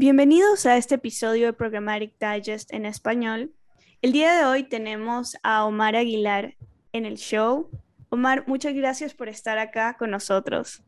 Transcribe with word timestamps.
Bienvenidos 0.00 0.64
a 0.64 0.76
este 0.76 0.94
episodio 0.94 1.46
de 1.46 1.52
Programmatic 1.52 2.14
Digest 2.20 2.72
en 2.72 2.86
español. 2.86 3.52
El 4.00 4.12
día 4.12 4.38
de 4.38 4.44
hoy 4.44 4.62
tenemos 4.62 5.36
a 5.42 5.64
Omar 5.64 5.96
Aguilar 5.96 6.54
en 6.92 7.04
el 7.04 7.16
show. 7.16 7.68
Omar, 8.08 8.44
muchas 8.46 8.74
gracias 8.74 9.12
por 9.12 9.28
estar 9.28 9.58
acá 9.58 9.96
con 9.98 10.12
nosotros. 10.12 10.84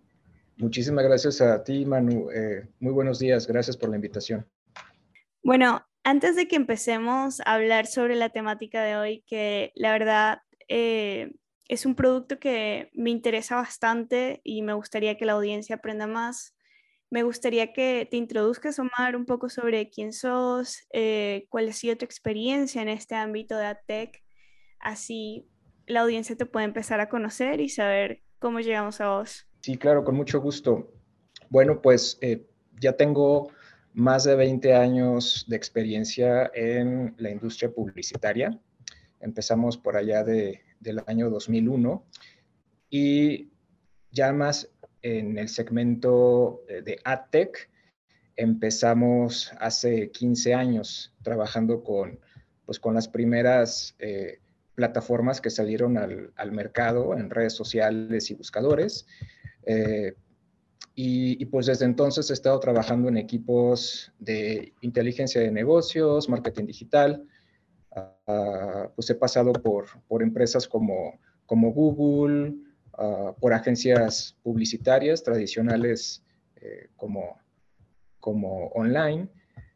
Muchísimas 0.58 1.04
gracias 1.04 1.40
a 1.40 1.64
ti, 1.64 1.84
Manu. 1.84 2.30
Eh, 2.30 2.68
muy 2.78 2.92
buenos 2.92 3.18
días. 3.18 3.48
Gracias 3.48 3.76
por 3.76 3.90
la 3.90 3.96
invitación. 3.96 4.46
Bueno, 5.42 5.84
antes 6.04 6.36
de 6.36 6.46
que 6.46 6.54
empecemos 6.54 7.40
a 7.40 7.54
hablar 7.54 7.88
sobre 7.88 8.14
la 8.14 8.28
temática 8.28 8.84
de 8.84 8.94
hoy, 8.94 9.24
que 9.26 9.72
la 9.74 9.90
verdad 9.90 10.42
eh, 10.68 11.32
es 11.66 11.84
un 11.84 11.96
producto 11.96 12.38
que 12.38 12.92
me 12.94 13.10
interesa 13.10 13.56
bastante 13.56 14.40
y 14.44 14.62
me 14.62 14.74
gustaría 14.74 15.16
que 15.16 15.24
la 15.24 15.32
audiencia 15.32 15.74
aprenda 15.74 16.06
más 16.06 16.54
me 17.10 17.24
gustaría 17.24 17.72
que 17.72 18.06
te 18.08 18.16
introduzcas, 18.16 18.78
Omar, 18.78 19.16
un 19.16 19.26
poco 19.26 19.48
sobre 19.48 19.90
quién 19.90 20.12
sos, 20.12 20.78
eh, 20.92 21.46
cuál 21.50 21.68
ha 21.68 21.72
sido 21.72 21.96
tu 21.96 22.04
experiencia 22.04 22.80
en 22.80 22.88
este 22.88 23.16
ámbito 23.16 23.56
de 23.56 23.66
AdTech. 23.66 24.22
Así 24.78 25.48
la 25.86 26.02
audiencia 26.02 26.36
te 26.36 26.46
puede 26.46 26.66
empezar 26.66 27.00
a 27.00 27.08
conocer 27.08 27.60
y 27.60 27.68
saber 27.68 28.22
cómo 28.38 28.60
llegamos 28.60 29.00
a 29.00 29.10
vos. 29.10 29.48
Sí, 29.60 29.76
claro, 29.76 30.04
con 30.04 30.14
mucho 30.14 30.40
gusto. 30.40 30.92
Bueno, 31.48 31.82
pues 31.82 32.16
eh, 32.20 32.46
ya 32.80 32.92
tengo 32.92 33.50
más 33.92 34.22
de 34.22 34.36
20 34.36 34.72
años 34.74 35.44
de 35.48 35.56
experiencia 35.56 36.50
en 36.54 37.14
la 37.18 37.30
industria 37.30 37.72
publicitaria. 37.72 38.56
Empezamos 39.18 39.76
por 39.76 39.96
allá 39.96 40.22
de, 40.22 40.60
del 40.78 41.02
año 41.08 41.28
2001 41.28 42.04
y 42.88 43.50
ya 44.12 44.32
más 44.32 44.70
en 45.02 45.38
el 45.38 45.48
segmento 45.48 46.62
eh, 46.68 46.82
de 46.82 46.98
AdTech. 47.04 47.70
Empezamos 48.36 49.52
hace 49.58 50.10
15 50.10 50.54
años 50.54 51.14
trabajando 51.22 51.82
con, 51.82 52.18
pues, 52.64 52.78
con 52.78 52.94
las 52.94 53.08
primeras 53.08 53.94
eh, 53.98 54.38
plataformas 54.74 55.40
que 55.40 55.50
salieron 55.50 55.98
al, 55.98 56.52
mercado 56.52 57.14
en 57.16 57.30
redes 57.30 57.54
sociales 57.54 58.30
y 58.30 58.34
buscadores. 58.34 59.06
Eh, 59.64 60.14
y, 60.94 61.46
pues 61.46 61.66
desde 61.66 61.86
entonces 61.86 62.28
he 62.28 62.34
estado 62.34 62.60
trabajando 62.60 63.08
en 63.08 63.16
equipos 63.16 64.12
de 64.18 64.74
inteligencia 64.82 65.40
de 65.40 65.50
negocios, 65.50 66.28
marketing 66.28 66.66
digital. 66.66 67.24
Ah, 68.26 68.90
pues 68.94 69.08
he 69.08 69.14
pasado 69.14 69.52
por, 69.52 69.86
por 70.08 70.22
empresas 70.22 70.68
como, 70.68 71.18
como 71.46 71.72
Google, 71.72 72.54
Por 73.40 73.54
agencias 73.54 74.36
publicitarias 74.42 75.22
tradicionales 75.22 76.22
eh, 76.62 76.88
como, 76.96 77.40
como 78.18 78.66
online. 78.68 79.28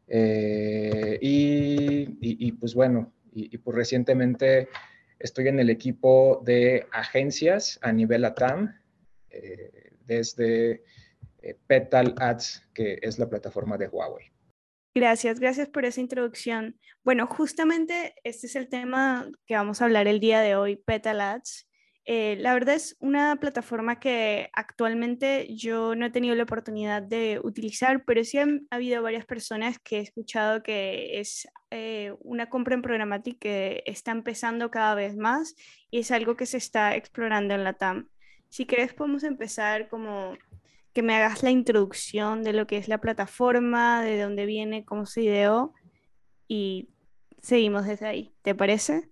Eh, 0.06 1.18
y, 1.22 2.52
pues 2.52 2.74
bueno, 2.74 3.14
y, 3.32 3.56
pues 3.56 3.74
recientemente 3.74 4.68
estoy 5.18 5.48
en 5.48 5.60
el 5.60 5.70
equipo 5.70 6.42
de 6.44 6.86
agencias 6.92 7.78
a 7.80 7.90
nivel 7.90 8.26
ATAM, 8.26 8.78
eh, 9.30 9.92
desde 10.04 10.84
Petal 11.66 12.14
Ads, 12.18 12.68
que 12.74 12.98
es 13.00 13.18
la 13.18 13.30
plataforma 13.30 13.78
de 13.78 13.88
Huawei. 13.88 14.30
Gracias, 14.94 15.40
gracias 15.40 15.68
por 15.68 15.86
esa 15.86 16.02
introducción. 16.02 16.78
Bueno, 17.02 17.26
justamente 17.26 18.14
este 18.22 18.46
es 18.46 18.56
el 18.56 18.68
tema 18.68 19.30
que 19.46 19.54
vamos 19.54 19.80
a 19.80 19.86
hablar 19.86 20.06
el 20.06 20.20
día 20.20 20.40
de 20.40 20.54
hoy, 20.54 20.76
Petal 20.76 21.22
Ads. 21.22 21.66
Eh, 22.06 22.36
la 22.38 22.52
verdad 22.52 22.74
es 22.74 22.96
una 23.00 23.36
plataforma 23.36 23.98
que 23.98 24.50
actualmente 24.52 25.54
yo 25.56 25.94
no 25.94 26.04
he 26.04 26.10
tenido 26.10 26.34
la 26.34 26.42
oportunidad 26.42 27.02
de 27.02 27.40
utilizar, 27.42 28.04
pero 28.04 28.22
sí 28.24 28.36
han 28.38 28.66
habido 28.70 29.02
varias 29.02 29.24
personas 29.24 29.78
que 29.78 29.98
he 29.98 30.00
escuchado 30.00 30.62
que 30.62 31.18
es 31.18 31.48
eh, 31.70 32.12
una 32.20 32.50
compra 32.50 32.74
en 32.74 32.82
programática 32.82 33.38
que 33.40 33.82
está 33.86 34.12
empezando 34.12 34.70
cada 34.70 34.94
vez 34.94 35.16
más 35.16 35.54
y 35.90 36.00
es 36.00 36.10
algo 36.10 36.36
que 36.36 36.44
se 36.44 36.58
está 36.58 36.94
explorando 36.94 37.54
en 37.54 37.64
la 37.64 37.72
TAM. 37.72 38.10
Si 38.50 38.66
querés 38.66 38.92
podemos 38.92 39.24
empezar 39.24 39.88
como 39.88 40.36
que 40.92 41.02
me 41.02 41.14
hagas 41.14 41.42
la 41.42 41.50
introducción 41.50 42.42
de 42.42 42.52
lo 42.52 42.66
que 42.66 42.76
es 42.76 42.86
la 42.86 43.00
plataforma, 43.00 44.02
de 44.02 44.20
dónde 44.20 44.44
viene, 44.44 44.84
cómo 44.84 45.06
se 45.06 45.22
ideó 45.22 45.72
y 46.48 46.90
seguimos 47.40 47.86
desde 47.86 48.06
ahí. 48.06 48.34
¿Te 48.42 48.54
parece? 48.54 49.10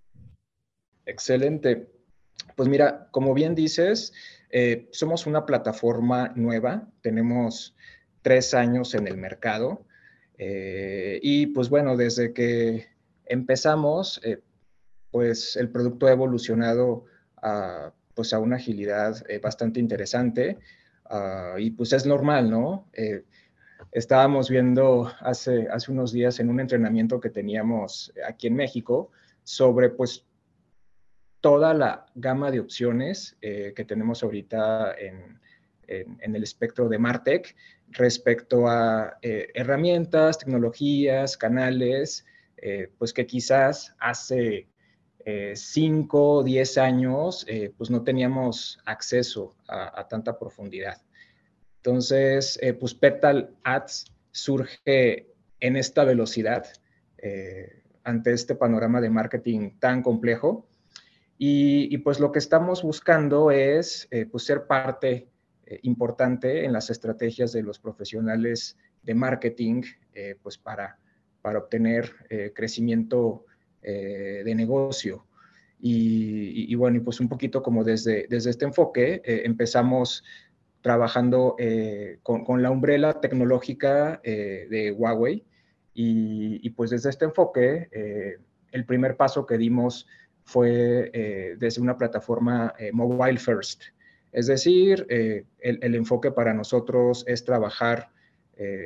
Excelente. 1.05 1.92
Pues 2.55 2.69
mira, 2.69 3.07
como 3.11 3.33
bien 3.33 3.55
dices, 3.55 4.13
eh, 4.49 4.87
somos 4.91 5.25
una 5.25 5.45
plataforma 5.45 6.31
nueva, 6.35 6.87
tenemos 7.01 7.75
tres 8.21 8.53
años 8.53 8.93
en 8.93 9.07
el 9.07 9.17
mercado 9.17 9.85
eh, 10.37 11.19
y 11.23 11.47
pues 11.47 11.69
bueno, 11.69 11.97
desde 11.97 12.33
que 12.33 12.87
empezamos, 13.25 14.21
eh, 14.23 14.41
pues 15.09 15.55
el 15.55 15.69
producto 15.69 16.05
ha 16.05 16.11
evolucionado 16.11 17.05
a, 17.41 17.93
pues 18.13 18.31
a 18.33 18.39
una 18.39 18.57
agilidad 18.57 19.23
bastante 19.41 19.79
interesante 19.79 20.59
ah, 21.05 21.55
y 21.57 21.71
pues 21.71 21.93
es 21.93 22.05
normal, 22.05 22.49
¿no? 22.49 22.87
estábamos 23.91 24.49
viendo 24.49 25.11
hace, 25.19 25.67
hace 25.69 25.91
unos 25.91 26.11
días 26.11 26.39
en 26.39 26.49
un 26.49 26.59
entrenamiento 26.59 27.19
que 27.19 27.29
teníamos 27.29 28.13
aquí 28.27 28.47
en 28.47 28.55
México 28.55 29.11
sobre 29.43 29.89
pues 29.89 30.25
toda 31.43 31.73
la 31.73 32.05
gama 32.15 32.51
de 32.51 32.61
opciones 32.61 33.35
eh, 33.41 33.73
que 33.75 33.83
tenemos 33.83 34.23
ahorita 34.23 34.95
en, 34.97 35.41
el 35.85 36.41
espectro 36.41 36.87
de 36.87 36.97
Martech 36.97 37.55
respecto 37.89 38.67
a 38.67 39.17
eh, 39.21 39.49
herramientas, 39.53 40.39
tecnologías, 40.39 41.37
canales, 41.37 42.25
eh, 42.57 42.89
pues 42.97 43.11
que 43.13 43.27
quizás 43.27 43.93
hace 43.99 44.67
5 45.53 46.29
o 46.37 46.43
10 46.43 46.77
años 46.79 47.45
pues 47.77 47.89
no 47.89 48.03
teníamos 48.03 48.79
acceso 48.85 49.55
a, 49.67 50.07
tanta 50.07 50.37
profundidad. 50.39 51.01
Entonces, 51.77 52.59
pues 52.79 52.93
Petal 52.93 53.55
Ads 53.63 54.05
surge 54.31 55.27
en 55.59 55.75
esta 55.77 56.03
velocidad 56.03 56.65
ante 58.03 58.33
este 58.33 58.55
panorama 58.55 58.99
de 58.99 59.09
marketing 59.09 59.77
tan 59.79 60.01
complejo 60.01 60.67
y, 61.45 61.97
pues 61.97 62.21
lo 62.21 62.31
que 62.31 62.39
estamos 62.39 62.83
buscando 62.83 63.51
es 63.51 64.07
eh, 64.11 64.25
pues 64.25 64.45
ser 64.45 64.65
parte 64.65 65.27
eh, 65.65 65.79
importante 65.81 66.63
en 66.63 66.71
las 66.71 66.89
estrategias 66.89 67.51
de 67.51 67.63
los 67.63 67.79
profesionales 67.79 68.77
de 69.01 69.13
marketing, 69.13 69.81
eh, 70.13 70.37
pues 70.41 70.57
para, 70.57 70.97
para 71.41 71.59
obtener 71.59 72.13
crecimiento 72.55 73.45
de 73.81 74.53
negocio. 74.55 75.27
Y, 75.81 76.73
bueno, 76.75 76.95
y 76.95 76.99
pues 77.01 77.19
un 77.19 77.27
poquito 77.27 77.61
como 77.61 77.83
desde, 77.83 78.27
desde 78.29 78.51
este 78.51 78.63
enfoque 78.63 79.21
empezamos 79.25 80.23
trabajando 80.79 81.57
con, 82.23 82.45
con, 82.45 82.63
la 82.63 82.71
umbrela 82.71 83.19
tecnológica 83.19 84.21
de 84.23 84.95
Huawei 84.97 85.43
y, 85.93 86.65
y, 86.65 86.69
pues 86.69 86.91
desde 86.91 87.09
este 87.09 87.25
enfoque 87.25 87.89
el 88.71 88.85
primer 88.85 89.17
paso 89.17 89.45
que 89.45 89.57
dimos 89.57 90.07
fue 90.45 91.11
eh, 91.13 91.55
desde 91.57 91.81
una 91.81 91.97
plataforma 91.97 92.73
eh, 92.77 92.91
mobile 92.91 93.37
first. 93.37 93.83
Es 94.31 94.47
decir, 94.47 95.05
eh, 95.09 95.45
el, 95.59 95.95
enfoque 95.95 96.31
para 96.31 96.53
nosotros 96.53 97.23
es 97.27 97.43
trabajar 97.43 98.09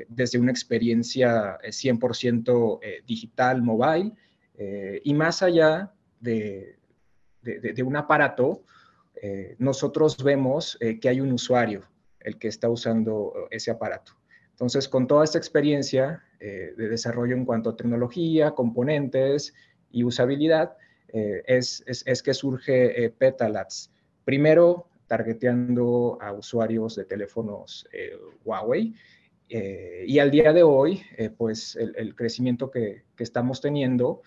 desde 0.08 0.40
una 0.40 0.52
experiencia 0.52 1.58
100% 1.60 2.80
digital, 3.06 3.62
mobile, 3.62 4.14
y 5.04 5.14
más 5.14 5.44
allá 5.44 5.92
de, 6.22 6.78
de 7.42 7.84
un 7.84 7.98
aparato, 7.98 8.64
nosotros 9.60 10.24
vemos 10.24 10.80
que 11.02 11.10
hay 11.10 11.20
un 11.20 11.34
usuario 11.34 11.84
el 12.22 12.40
que 12.40 12.48
está 12.48 12.70
usando 12.70 13.34
ese 13.52 13.70
aparato. 13.70 14.14
Entonces, 14.52 14.88
con 14.88 15.06
toda 15.06 15.26
esta 15.26 15.38
experiencia 15.38 16.24
de 16.40 16.88
desarrollo 16.90 17.36
en 17.36 17.44
cuanto 17.44 17.72
a 17.72 17.76
tecnología, 17.76 18.52
componentes 18.52 19.54
y 19.92 20.06
usabilidad, 20.06 20.78
eh, 21.10 21.44
es, 21.48 21.84
que 22.24 22.34
surge 22.34 23.06
eh, 23.06 23.10
Petalats. 23.10 23.92
Primero, 24.26 24.90
targeteando 25.08 26.18
a 26.22 26.34
usuarios 26.34 26.96
de 26.96 27.06
teléfonos 27.06 27.88
eh, 27.94 28.18
Huawei. 28.44 28.94
y 29.50 30.20
al 30.20 30.30
día 30.30 30.52
de 30.52 30.64
hoy, 30.64 31.02
pues 31.38 31.78
el, 31.78 32.14
crecimiento 32.16 32.70
que, 32.70 33.04
estamos 33.18 33.62
teniendo 33.62 34.22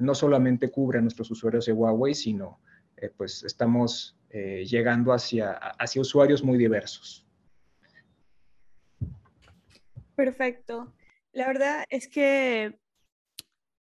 no 0.00 0.14
solamente 0.14 0.70
cubre 0.70 0.98
a 0.98 1.02
nuestros 1.02 1.30
usuarios 1.30 1.66
de 1.66 1.74
Huawei, 1.74 2.14
sino 2.14 2.58
pues 3.18 3.44
estamos 3.44 4.16
llegando 4.30 5.12
hacia, 5.12 5.52
hacia 5.52 6.00
usuarios 6.00 6.42
muy 6.42 6.56
diversos. 6.56 7.26
Perfecto. 10.16 10.94
La 11.32 11.46
verdad 11.46 11.84
es 11.90 12.08
que 12.08 12.78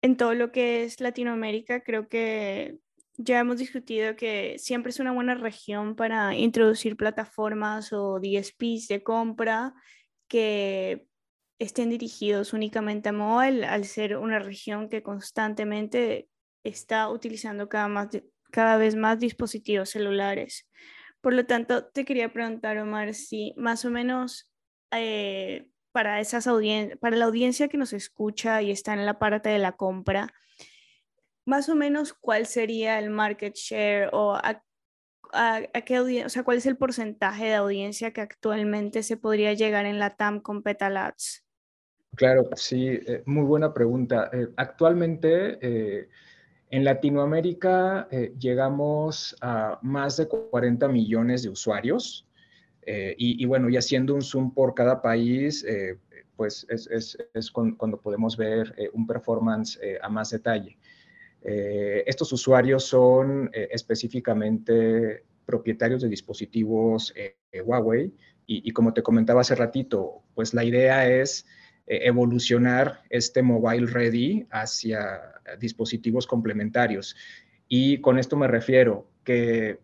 en 0.05 0.17
todo 0.17 0.35
lo 0.35 0.51
que 0.51 0.83
es 0.83 1.01
Latinoamérica, 1.01 1.81
creo 1.81 2.07
que 2.07 2.77
ya 3.17 3.39
hemos 3.39 3.57
discutido 3.57 4.15
que 4.15 4.55
siempre 4.59 4.91
es 4.91 4.99
una 4.99 5.11
buena 5.11 5.33
región 5.33 5.95
para 5.95 6.35
introducir 6.35 6.95
plataformas 6.95 7.91
o 7.91 8.19
DSPs 8.19 8.87
de 8.87 9.01
compra 9.01 9.73
que 10.27 11.07
estén 11.57 11.89
dirigidos 11.89 12.53
únicamente 12.53 13.09
a 13.09 13.13
mobile, 13.13 13.65
al 13.65 13.85
ser 13.85 14.17
una 14.17 14.37
región 14.37 14.89
que 14.89 15.01
constantemente 15.01 16.29
está 16.63 17.09
utilizando 17.09 17.67
cada, 17.67 17.87
más, 17.87 18.09
cada 18.51 18.77
vez 18.77 18.95
más 18.95 19.19
dispositivos 19.19 19.89
celulares. 19.89 20.69
Por 21.19 21.33
lo 21.33 21.47
tanto, 21.47 21.87
te 21.87 22.05
quería 22.05 22.31
preguntar, 22.31 22.77
Omar, 22.77 23.15
si 23.15 23.55
más 23.57 23.85
o 23.85 23.89
menos 23.89 24.51
eh, 24.91 25.67
para, 25.95 26.19
esas 26.19 26.49
para 26.99 27.15
la 27.15 27.23
audiencia 27.23 27.69
que 27.69 27.77
nos 27.77 27.93
escucha 27.93 28.61
y 28.61 28.69
está 28.69 28.93
en 28.93 29.05
la 29.05 29.17
parte 29.17 29.47
de 29.47 29.59
la 29.59 29.71
compra, 29.71 30.33
más 31.45 31.69
o 31.69 31.75
menos 31.75 32.11
cuál 32.11 32.47
sería 32.47 32.99
el 32.99 33.09
market 33.09 33.55
share 33.55 34.09
o 34.11 34.35
a, 34.35 34.61
qué 35.85 35.95
audiencia, 35.95 36.25
o 36.25 36.29
sea, 36.29 36.43
cuál 36.43 36.57
es 36.57 36.65
el 36.65 36.75
porcentaje 36.75 37.45
de 37.45 37.53
audiencia 37.53 38.11
que 38.11 38.19
actualmente 38.19 39.03
se 39.03 39.15
podría 39.15 39.53
llegar 39.53 39.85
en 39.85 39.97
la 39.97 40.17
TAM 40.17 40.41
con 40.41 40.63
Petalats. 40.63 41.45
Claro, 42.15 42.49
sí, 42.57 42.89
eh, 42.89 43.23
muy 43.25 43.45
buena 43.45 43.73
pregunta. 43.73 44.29
Eh, 44.33 44.49
actualmente 44.57 45.59
eh, 45.61 46.09
en 46.71 46.83
Latinoamérica 46.83 48.09
llegamos 48.37 49.33
a 49.39 49.79
más 49.81 50.17
de 50.17 50.27
40 50.27 50.89
millones 50.89 51.43
de 51.43 51.49
usuarios 51.51 52.27
y, 52.85 53.43
bueno, 53.45 53.69
y 53.69 53.77
haciendo 53.77 54.13
un 54.13 54.21
zoom 54.21 54.53
por 54.53 54.73
cada 54.75 55.01
país, 55.01 55.65
pues 56.35 56.65
es, 56.69 56.87
es, 56.87 57.17
es, 57.33 57.51
cuando 57.51 57.99
podemos 57.99 58.37
ver 58.37 58.75
un 58.93 59.07
performance 59.07 59.79
a 60.01 60.09
más 60.09 60.29
detalle. 60.29 60.77
estos 61.41 62.31
usuarios 62.31 62.83
son 62.83 63.49
específicamente 63.53 65.23
propietarios 65.45 66.01
de 66.01 66.09
dispositivos 66.09 67.13
Huawei 67.63 68.13
y, 68.45 68.69
y 68.69 68.71
como 68.71 68.93
te 68.93 69.01
comentaba 69.01 69.41
hace 69.41 69.55
ratito, 69.55 70.21
pues 70.35 70.53
la 70.53 70.63
idea 70.63 71.09
es 71.09 71.45
eh, 71.87 72.07
evolucionar 72.07 73.03
este 73.11 73.43
mobile 73.43 73.85
ready 73.85 74.47
hacia 74.49 75.21
dispositivos 75.59 76.25
complementarios. 76.25 77.15
Y 77.67 78.01
con 78.01 78.17
esto 78.17 78.35
me 78.37 78.47
refiero 78.47 79.07
que 79.23 79.79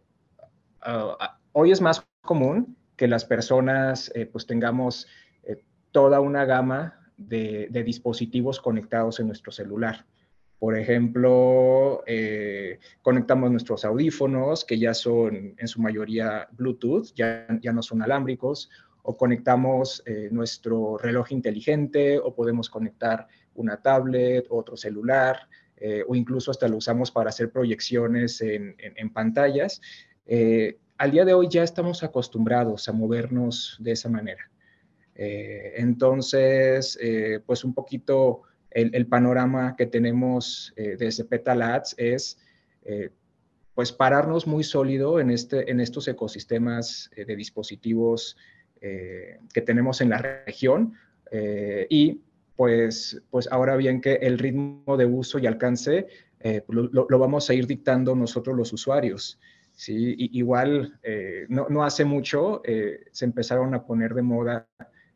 ah, 0.82 1.40
hoy 1.52 1.72
es 1.72 1.80
más 1.80 2.04
común 2.22 2.76
que 3.02 3.08
las 3.08 3.26
personas 3.26 4.12
eh, 4.14 4.28
pues 4.28 4.46
tengamos 4.46 5.08
eh, 5.42 5.64
toda 5.92 6.20
una 6.20 6.46
gama 6.46 7.10
de, 7.18 7.68
dispositivos 7.84 8.62
conectados 8.62 9.20
en 9.20 9.26
nuestro 9.26 9.52
celular. 9.52 10.06
Por 10.60 10.78
ejemplo, 10.78 12.04
conectamos 13.02 13.50
nuestros 13.50 13.84
audífonos, 13.86 14.64
que 14.64 14.78
ya 14.78 14.94
son 14.94 15.56
en 15.58 15.68
su 15.68 15.82
mayoría 15.82 16.48
Bluetooth, 16.52 17.12
ya, 17.16 17.48
ya 17.60 17.74
no 17.74 17.82
son 17.82 18.04
alámbricos, 18.04 18.70
o 19.02 19.18
conectamos 19.18 20.04
eh, 20.06 20.30
nuestro 20.32 21.00
reloj 21.00 21.32
inteligente 21.32 22.20
o 22.20 22.36
podemos 22.36 22.70
conectar 22.70 23.28
una 23.56 23.82
tablet, 23.82 24.46
otro 24.52 24.78
celular 24.78 25.48
eh, 25.78 26.04
o 26.08 26.14
incluso 26.14 26.52
hasta 26.52 26.68
lo 26.68 26.78
usamos 26.78 27.10
para 27.10 27.30
hacer 27.30 27.52
proyecciones 27.52 28.42
en, 28.42 28.76
pantallas. 29.12 29.82
Eh, 31.02 31.04
al 31.04 31.12
día 31.12 31.26
de 31.26 31.34
hoy 31.34 31.48
ya 31.50 31.64
estamos 31.64 32.04
acostumbrados 32.04 32.88
a 32.88 32.94
movernos 32.94 33.78
de 33.80 33.92
esa 33.92 34.10
manera. 34.10 34.50
entonces, 35.16 36.98
pues 37.46 37.64
un 37.64 37.74
poquito 37.74 38.44
el, 38.72 39.06
panorama 39.06 39.76
que 39.76 39.86
tenemos 39.86 40.74
desde 40.76 41.26
Petalats 41.26 41.94
es 41.98 42.38
pues 43.76 43.92
pararnos 43.92 44.48
muy 44.48 44.64
sólido 44.64 45.20
en, 45.20 45.30
este, 45.30 45.70
en 45.70 45.80
estos 45.80 46.08
ecosistemas 46.08 47.10
de 47.16 47.36
dispositivos 47.36 48.38
eh, 48.84 49.38
que 49.54 49.62
tenemos 49.62 50.02
en 50.02 50.10
la 50.10 50.18
región 50.18 50.94
eh, 51.30 51.86
y 51.88 52.22
pues, 52.56 53.22
pues 53.30 53.48
ahora 53.52 53.76
bien 53.76 54.02
que 54.02 54.14
el 54.16 54.40
ritmo 54.40 54.98
de 54.98 55.06
uso 55.06 55.38
y 55.38 55.46
alcance 55.46 56.08
eh, 56.40 56.64
lo, 56.68 57.20
vamos 57.20 57.48
a 57.52 57.54
ir 57.54 57.68
dictando 57.68 58.16
nosotros 58.16 58.58
los 58.58 58.74
usuarios. 58.74 59.40
¿Sí? 59.82 60.16
igual, 60.18 61.00
no, 61.50 61.68
no, 61.70 61.84
hace 61.84 62.06
mucho 62.06 62.62
se 63.12 63.26
empezaron 63.26 63.74
a 63.74 63.86
poner 63.86 64.14
de 64.14 64.22
moda 64.22 64.68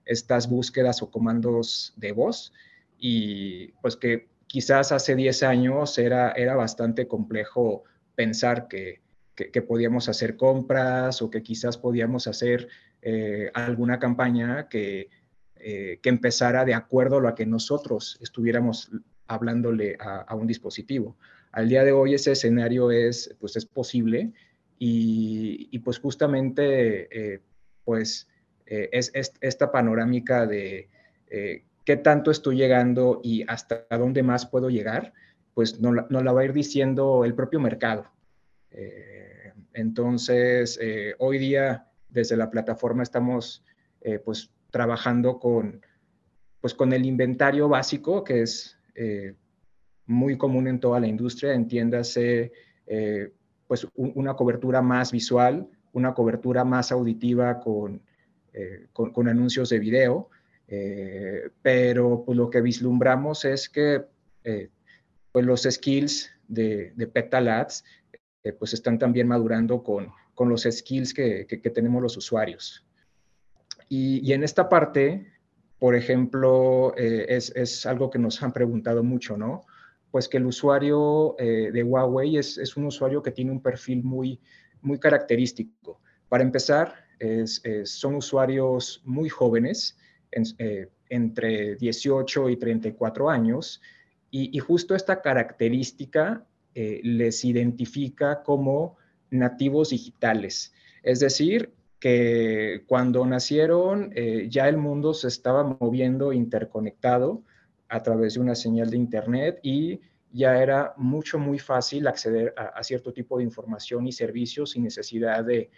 estas 0.05 0.49
búsquedas 0.49 1.01
o 1.01 1.11
comandos 1.11 1.93
de 1.97 2.11
voz 2.11 2.51
y 2.97 3.67
pues 3.81 3.95
que 3.95 4.27
quizás 4.47 4.91
hace 4.91 5.15
10 5.15 5.43
años 5.43 5.97
era, 5.97 6.31
era 6.31 6.55
bastante 6.55 7.07
complejo 7.07 7.83
pensar 8.15 8.67
que, 8.67 9.01
que, 9.35 9.61
podíamos 9.61 10.07
hacer 10.07 10.37
compras 10.37 11.21
o 11.21 11.29
que 11.29 11.43
quizás 11.43 11.77
podíamos 11.77 12.27
hacer 12.27 12.69
eh, 13.01 13.51
alguna 13.53 13.99
campaña 13.99 14.69
que, 14.69 15.09
eh, 15.57 15.99
que, 16.01 16.09
empezara 16.09 16.63
de 16.63 16.73
acuerdo 16.73 17.17
a 17.17 17.21
lo 17.21 17.35
que 17.35 17.45
nosotros 17.45 18.17
estuviéramos 18.21 18.91
hablándole 19.27 19.97
a, 19.99 20.33
un 20.35 20.47
dispositivo. 20.47 21.17
Al 21.51 21.67
día 21.67 21.83
de 21.83 21.91
hoy 21.91 22.13
ese 22.13 22.31
escenario 22.31 22.91
es, 22.91 23.35
pues 23.39 23.55
es 23.57 23.65
posible 23.65 24.31
y, 24.77 25.79
pues 25.79 25.99
justamente 25.99 27.35
eh, 27.35 27.41
pues 27.83 28.27
es, 28.65 29.11
esta 29.13 29.71
panorámica 29.71 30.45
de 30.45 30.89
qué 31.85 31.97
tanto 31.97 32.31
estoy 32.31 32.57
llegando 32.57 33.21
y 33.23 33.43
hasta 33.47 33.85
dónde 33.91 34.23
más 34.23 34.45
puedo 34.45 34.69
llegar, 34.69 35.13
pues 35.53 35.79
nos 35.79 36.09
no 36.09 36.23
la 36.23 36.31
va 36.31 36.41
a 36.41 36.45
ir 36.45 36.53
diciendo 36.53 37.25
el 37.25 37.35
propio 37.35 37.59
mercado. 37.59 38.11
entonces, 39.73 40.79
hoy 41.19 41.37
día 41.37 41.87
desde 42.15 42.37
la 42.37 42.49
plataforma 42.49 43.03
estamos 43.03 43.63
eh, 44.01 44.19
pues 44.19 44.51
trabajando 44.71 45.39
con, 45.39 45.81
pues 46.61 46.73
con 46.73 46.93
el 46.93 47.05
inventario 47.05 47.67
básico 47.67 48.23
que 48.23 48.41
es 48.41 48.77
eh, 48.95 49.33
muy 50.05 50.37
común 50.37 50.67
en 50.67 50.79
toda 50.79 50.99
la 50.99 51.07
industria, 51.07 51.53
entiéndase 51.53 52.51
eh, 52.85 53.31
pues 53.67 53.87
una 53.95 54.35
cobertura 54.35 54.81
más 54.81 55.11
visual, 55.11 55.67
una 55.93 56.13
cobertura 56.13 56.63
más 56.63 56.91
auditiva 56.91 57.59
con, 57.59 58.01
con, 58.93 59.27
anuncios 59.27 59.69
de 59.69 59.79
video, 59.79 60.29
pero 61.61 62.23
pues 62.25 62.37
lo 62.37 62.49
que 62.49 62.61
vislumbramos 62.61 63.45
es 63.45 63.69
que 63.69 64.03
pues 65.31 65.45
los 65.45 65.63
skills 65.63 66.29
de, 66.47 66.93
de 66.95 67.07
pues 68.53 68.73
están 68.73 68.99
también 68.99 69.27
madurando 69.27 69.83
con, 69.83 70.11
con 70.35 70.49
los 70.49 70.67
skills 70.69 71.13
que, 71.13 71.45
tenemos 71.73 72.03
los 72.03 72.17
usuarios. 72.17 72.85
Y, 73.89 74.31
en 74.33 74.43
esta 74.43 74.69
parte, 74.69 75.31
por 75.79 75.95
ejemplo, 75.95 76.93
eh, 76.97 77.25
es, 77.29 77.85
algo 77.85 78.09
que 78.09 78.19
nos 78.19 78.43
han 78.43 78.51
preguntado 78.51 79.03
mucho, 79.03 79.37
¿no? 79.37 79.65
Pues 80.15 80.29
que 80.29 80.37
el 80.37 80.45
usuario 80.45 81.35
eh, 81.37 81.71
de 81.73 81.83
Huawei 81.83 82.37
es, 82.37 82.77
un 82.77 82.85
usuario 82.85 83.21
que 83.21 83.31
tiene 83.31 83.51
un 83.51 83.61
perfil 83.61 84.01
muy, 84.01 84.39
muy 84.81 84.97
característico. 84.97 85.99
Para 86.29 86.41
empezar, 86.41 86.93
son 87.83 88.15
usuarios 88.15 89.01
muy 89.03 89.27
jóvenes, 89.27 89.97
eh, 90.31 90.87
entre 91.09 91.75
18 91.75 92.49
y 92.49 92.55
34 92.55 93.29
años, 93.29 93.81
y, 94.31 94.57
justo 94.59 94.95
esta 94.95 95.21
característica 95.21 96.45
les 96.73 97.43
identifica 97.43 98.41
como 98.41 98.95
nativos 99.31 99.89
digitales. 99.89 100.71
Es 101.03 101.19
decir, 101.19 101.73
que 101.99 102.85
cuando 102.87 103.25
nacieron 103.25 104.13
eh, 104.15 104.47
ya 104.49 104.69
el 104.69 104.77
mundo 104.77 105.13
se 105.13 105.27
estaba 105.27 105.75
moviendo 105.81 106.31
interconectado 106.31 107.43
a 107.89 108.01
través 108.01 108.35
de 108.35 108.39
una 108.39 108.55
señal 108.55 108.89
de 108.89 108.97
Internet 108.97 109.59
y 109.63 109.99
ya 110.31 110.61
era 110.61 110.93
mucho, 110.97 111.39
muy 111.39 111.59
fácil 111.59 112.07
acceder 112.07 112.53
a, 112.57 112.83
cierto 112.83 113.13
tipo 113.13 113.37
de 113.37 113.43
información 113.43 114.05
y 114.05 114.11
servicios 114.11 114.71
sin 114.71 114.83
necesidad 114.83 115.45
de, 115.45 115.69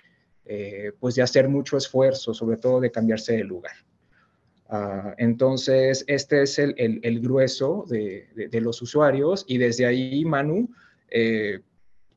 eh, 0.46 0.92
pues 1.00 1.16
de 1.16 1.22
hacer 1.22 1.48
mucho 1.48 1.78
esfuerzo, 1.78 2.34
sobre 2.34 2.58
todo 2.58 2.80
de 2.80 2.90
cambiarse 2.90 3.34
de 3.34 3.44
lugar. 3.44 3.76
Ah, 4.70 5.16
entonces, 5.18 6.04
este 6.08 6.42
es 6.42 6.60
el, 6.60 7.20
grueso 7.22 7.86
de, 7.88 8.50
los 8.62 8.82
usuarios 8.82 9.46
y 9.48 9.58
desde 9.58 9.86
ahí, 9.86 10.26
Manu, 10.26 10.70
eh, 11.10 11.62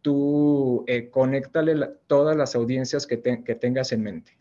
tú 0.02 0.84
eh, 0.88 1.10
conéctale 1.10 1.74
todas 2.06 2.36
las 2.36 2.54
audiencias 2.54 3.06
que, 3.06 3.16
tengas 3.16 3.92
en 3.92 4.02
mente. 4.02 4.36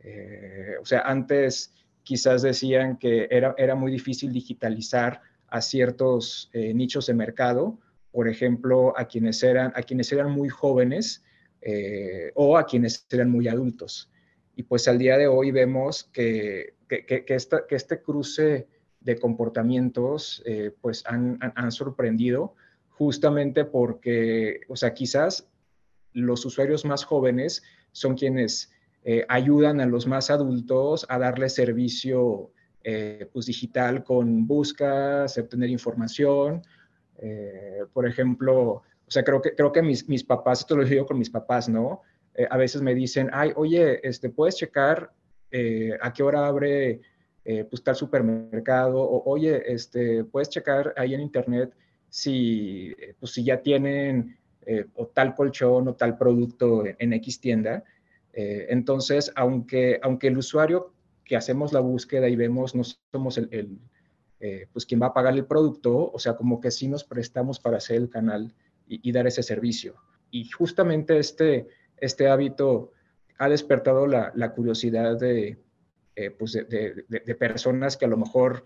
Eh, 0.00 0.74
o 0.80 0.84
sea, 0.84 1.00
antes 1.00 1.74
quizás 2.08 2.40
decían 2.40 2.96
que 2.96 3.28
era, 3.30 3.54
era 3.58 3.74
muy 3.74 3.92
difícil 3.92 4.32
digitalizar 4.32 5.20
a 5.46 5.60
ciertos 5.60 6.48
eh, 6.54 6.72
nichos 6.72 7.04
de 7.04 7.12
mercado, 7.12 7.78
por 8.12 8.28
ejemplo, 8.28 8.98
a 8.98 9.04
quienes 9.04 9.42
eran, 9.42 9.74
a 9.76 9.82
quienes 9.82 10.10
eran 10.10 10.30
muy 10.30 10.48
jóvenes 10.48 11.22
eh, 11.60 12.32
o 12.34 12.56
a 12.56 12.64
quienes 12.64 13.06
eran 13.10 13.30
muy 13.30 13.46
adultos. 13.46 14.10
Y 14.56 14.62
pues 14.62 14.88
al 14.88 14.96
día 14.96 15.18
de 15.18 15.26
hoy 15.26 15.50
vemos 15.50 16.04
que, 16.04 16.76
que, 16.88 17.26
este 17.68 18.00
cruce 18.00 18.66
de 19.00 19.18
comportamientos 19.18 20.42
pues 20.80 21.04
han, 21.06 21.36
han, 21.42 21.52
han 21.56 21.70
sorprendido 21.70 22.54
justamente 22.88 23.66
porque, 23.66 24.60
o 24.68 24.76
sea, 24.76 24.94
quizás 24.94 25.46
los 26.14 26.46
usuarios 26.46 26.86
más 26.86 27.04
jóvenes 27.04 27.62
son 27.92 28.16
quienes 28.16 28.72
eh, 29.10 29.24
ayudan 29.28 29.80
a 29.80 29.86
los 29.86 30.06
más 30.06 30.30
adultos 30.30 31.06
a 31.08 31.18
darle 31.18 31.48
servicio 31.48 32.50
pues 33.32 33.44
digital 33.44 34.02
con 34.02 34.46
búsquedas, 34.46 35.36
obtener 35.36 35.68
información. 35.68 36.62
por 37.92 38.06
ejemplo, 38.06 38.56
o 38.60 39.10
sea, 39.10 39.22
creo 39.22 39.42
que, 39.42 39.54
creo 39.54 39.70
que 39.72 39.82
mis, 39.82 40.08
mis 40.08 40.24
papás, 40.24 40.60
esto 40.60 40.74
lo 40.74 40.86
digo 40.86 41.04
con 41.04 41.18
mis 41.18 41.28
papás, 41.28 41.68
¿no? 41.68 42.00
a 42.48 42.56
veces 42.56 42.80
me 42.80 42.94
dicen, 42.94 43.28
ay, 43.30 43.52
oye, 43.56 44.00
este, 44.08 44.30
¿puedes 44.30 44.56
checar 44.56 45.12
a 46.00 46.12
qué 46.14 46.22
hora 46.22 46.46
abre 46.46 47.02
pues 47.68 47.82
tal 47.84 47.94
supermercado? 47.94 49.02
O, 49.02 49.22
oye, 49.30 49.70
este, 49.70 50.24
¿puedes 50.24 50.48
checar 50.48 50.94
ahí 50.96 51.12
en 51.12 51.20
internet 51.20 51.74
si, 52.08 52.94
pues, 53.20 53.32
si 53.32 53.44
ya 53.44 53.60
tienen 53.60 54.38
eh, 54.70 54.84
o 54.96 55.06
tal 55.06 55.34
colchón 55.34 55.88
o 55.88 55.94
tal 55.94 56.18
producto 56.18 56.84
en, 56.84 57.12
X 57.14 57.40
tienda. 57.40 57.82
Eh, 58.40 58.68
entonces, 58.70 59.32
aunque, 59.34 59.98
aunque 60.00 60.28
el 60.28 60.38
usuario 60.38 60.92
que 61.24 61.34
hacemos 61.34 61.72
la 61.72 61.80
búsqueda 61.80 62.28
y 62.28 62.36
vemos 62.36 62.72
no 62.72 62.84
somos 62.84 63.36
el, 63.36 63.80
eh, 64.38 64.68
pues 64.72 64.86
quien 64.86 65.02
va 65.02 65.06
a 65.06 65.12
pagar 65.12 65.34
el 65.34 65.44
producto, 65.44 66.12
o 66.12 66.18
sea, 66.20 66.36
como 66.36 66.60
que 66.60 66.70
sí 66.70 66.86
nos 66.86 67.02
prestamos 67.02 67.58
para 67.58 67.78
hacer 67.78 67.96
el 67.96 68.08
canal 68.08 68.54
y, 68.86 69.10
dar 69.10 69.26
ese 69.26 69.42
servicio. 69.42 69.96
Y 70.30 70.48
justamente 70.50 71.18
este, 71.18 71.66
este 71.96 72.28
hábito 72.28 72.92
ha 73.38 73.48
despertado 73.48 74.06
la, 74.06 74.52
curiosidad 74.54 75.18
de, 75.18 75.58
pues 76.38 76.52
de, 76.52 77.04
de, 77.08 77.34
personas 77.34 77.96
que 77.96 78.04
a 78.04 78.08
lo 78.08 78.18
mejor 78.18 78.64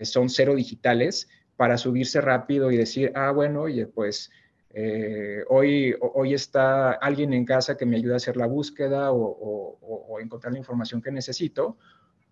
son 0.00 0.30
cero 0.30 0.54
digitales 0.54 1.28
para 1.56 1.76
subirse 1.76 2.22
rápido 2.22 2.70
y 2.70 2.78
decir, 2.78 3.12
ah, 3.14 3.32
bueno, 3.32 3.60
oye, 3.60 3.86
pues 3.86 4.30
eh, 4.76 5.44
hoy, 5.50 5.94
hoy 6.00 6.34
está 6.34 6.94
alguien 6.94 7.32
en 7.32 7.44
casa 7.44 7.76
que 7.76 7.86
me 7.86 7.96
ayuda 7.96 8.14
a 8.14 8.16
hacer 8.16 8.36
la 8.36 8.46
búsqueda 8.46 9.12
o, 9.12 10.18
encontrar 10.20 10.52
la 10.52 10.58
información 10.58 11.00
que 11.00 11.12
necesito, 11.12 11.76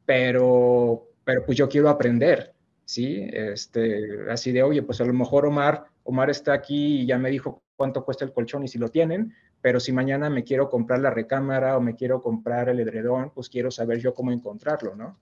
pero, 0.04 1.08
pero 1.24 1.44
pues 1.44 1.56
yo 1.58 1.68
quiero 1.68 1.88
aprender, 1.88 2.54
¿sí? 2.84 3.28
Este, 3.32 4.30
así 4.30 4.50
de, 4.50 4.62
oye, 4.62 4.82
pues 4.82 5.00
a 5.00 5.04
lo 5.04 5.12
mejor 5.12 5.46
Omar, 5.46 5.84
Omar 6.04 6.30
está 6.30 6.52
aquí 6.52 7.02
y 7.02 7.06
ya 7.06 7.18
me 7.18 7.30
dijo 7.30 7.62
cuánto 7.76 8.04
cuesta 8.04 8.24
el 8.24 8.32
colchón 8.32 8.64
y 8.64 8.68
si 8.68 8.78
lo 8.78 8.88
tienen, 8.88 9.34
pero 9.60 9.78
si 9.78 9.92
mañana 9.92 10.28
me 10.28 10.42
quiero 10.42 10.68
comprar 10.68 11.00
la 11.00 11.10
recámara 11.10 11.76
o 11.76 11.80
me 11.80 11.94
quiero 11.94 12.22
comprar 12.22 12.68
el 12.68 12.80
edredón, 12.80 13.30
pues 13.30 13.48
quiero 13.48 13.70
saber 13.70 13.98
yo 13.98 14.14
cómo 14.14 14.32
encontrarlo, 14.32 14.96
¿no? 14.96 15.18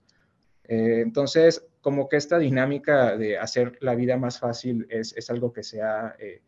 Eh, 0.63 1.01
entonces, 1.01 1.67
como 1.81 2.07
que 2.09 2.17
esta 2.17 2.39
dinámica 2.39 3.17
de 3.17 3.37
hacer 3.37 3.77
la 3.81 3.93
vida 3.93 4.17
más 4.17 4.39
fácil 4.39 4.87
es, 4.89 5.15
es 5.15 5.29
algo 5.29 5.53
que 5.53 5.61
se 5.61 5.83
ha... 5.83 6.15
Eh, 6.17 6.41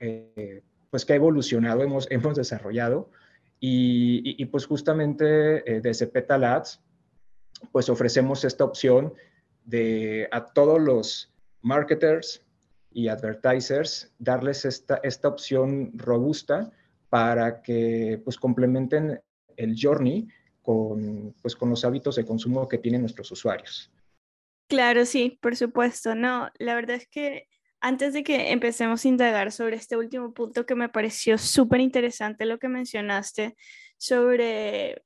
eh, 0.00 0.62
pues 0.90 1.04
que 1.04 1.12
ha 1.12 1.16
evolucionado, 1.16 1.82
hemos, 1.82 2.10
hemos 2.10 2.36
desarrollado. 2.36 3.10
Y, 3.62 4.44
pues 4.46 4.64
justamente 4.64 5.70
eh, 5.70 5.80
desde 5.82 6.06
Petalats, 6.06 6.80
pues 7.72 7.90
ofrecemos 7.90 8.44
esta 8.44 8.64
opción 8.64 9.12
de 9.66 10.28
a 10.32 10.46
todos 10.46 10.80
los 10.80 11.32
marketers 11.60 12.42
y 12.90 13.08
advertisers 13.08 14.12
darles 14.18 14.64
esta, 14.64 14.98
esta 15.02 15.28
opción 15.28 15.92
robusta 15.94 16.72
para 17.10 17.60
que 17.60 18.20
pues 18.24 18.38
complementen 18.38 19.20
el 19.56 19.76
journey 19.78 20.26
con, 20.62 21.34
pues, 21.42 21.54
con 21.54 21.68
los 21.70 21.84
hábitos 21.84 22.16
de 22.16 22.24
consumo 22.24 22.66
que 22.66 22.78
tienen 22.78 23.02
nuestros 23.02 23.30
usuarios. 23.30 23.90
Claro, 24.68 25.04
sí, 25.04 25.38
por 25.42 25.56
supuesto. 25.56 26.14
No, 26.14 26.48
la 26.58 26.74
verdad 26.74 26.96
es 26.96 27.08
que 27.08 27.48
antes 27.80 28.12
de 28.12 28.22
que 28.22 28.50
empecemos 28.52 29.04
a 29.04 29.08
indagar 29.08 29.52
sobre 29.52 29.76
este 29.76 29.96
último 29.96 30.32
punto 30.34 30.66
que 30.66 30.74
me 30.74 30.88
pareció 30.88 31.38
súper 31.38 31.80
interesante 31.80 32.44
lo 32.44 32.58
que 32.58 32.68
mencionaste 32.68 33.56
sobre, 33.96 35.02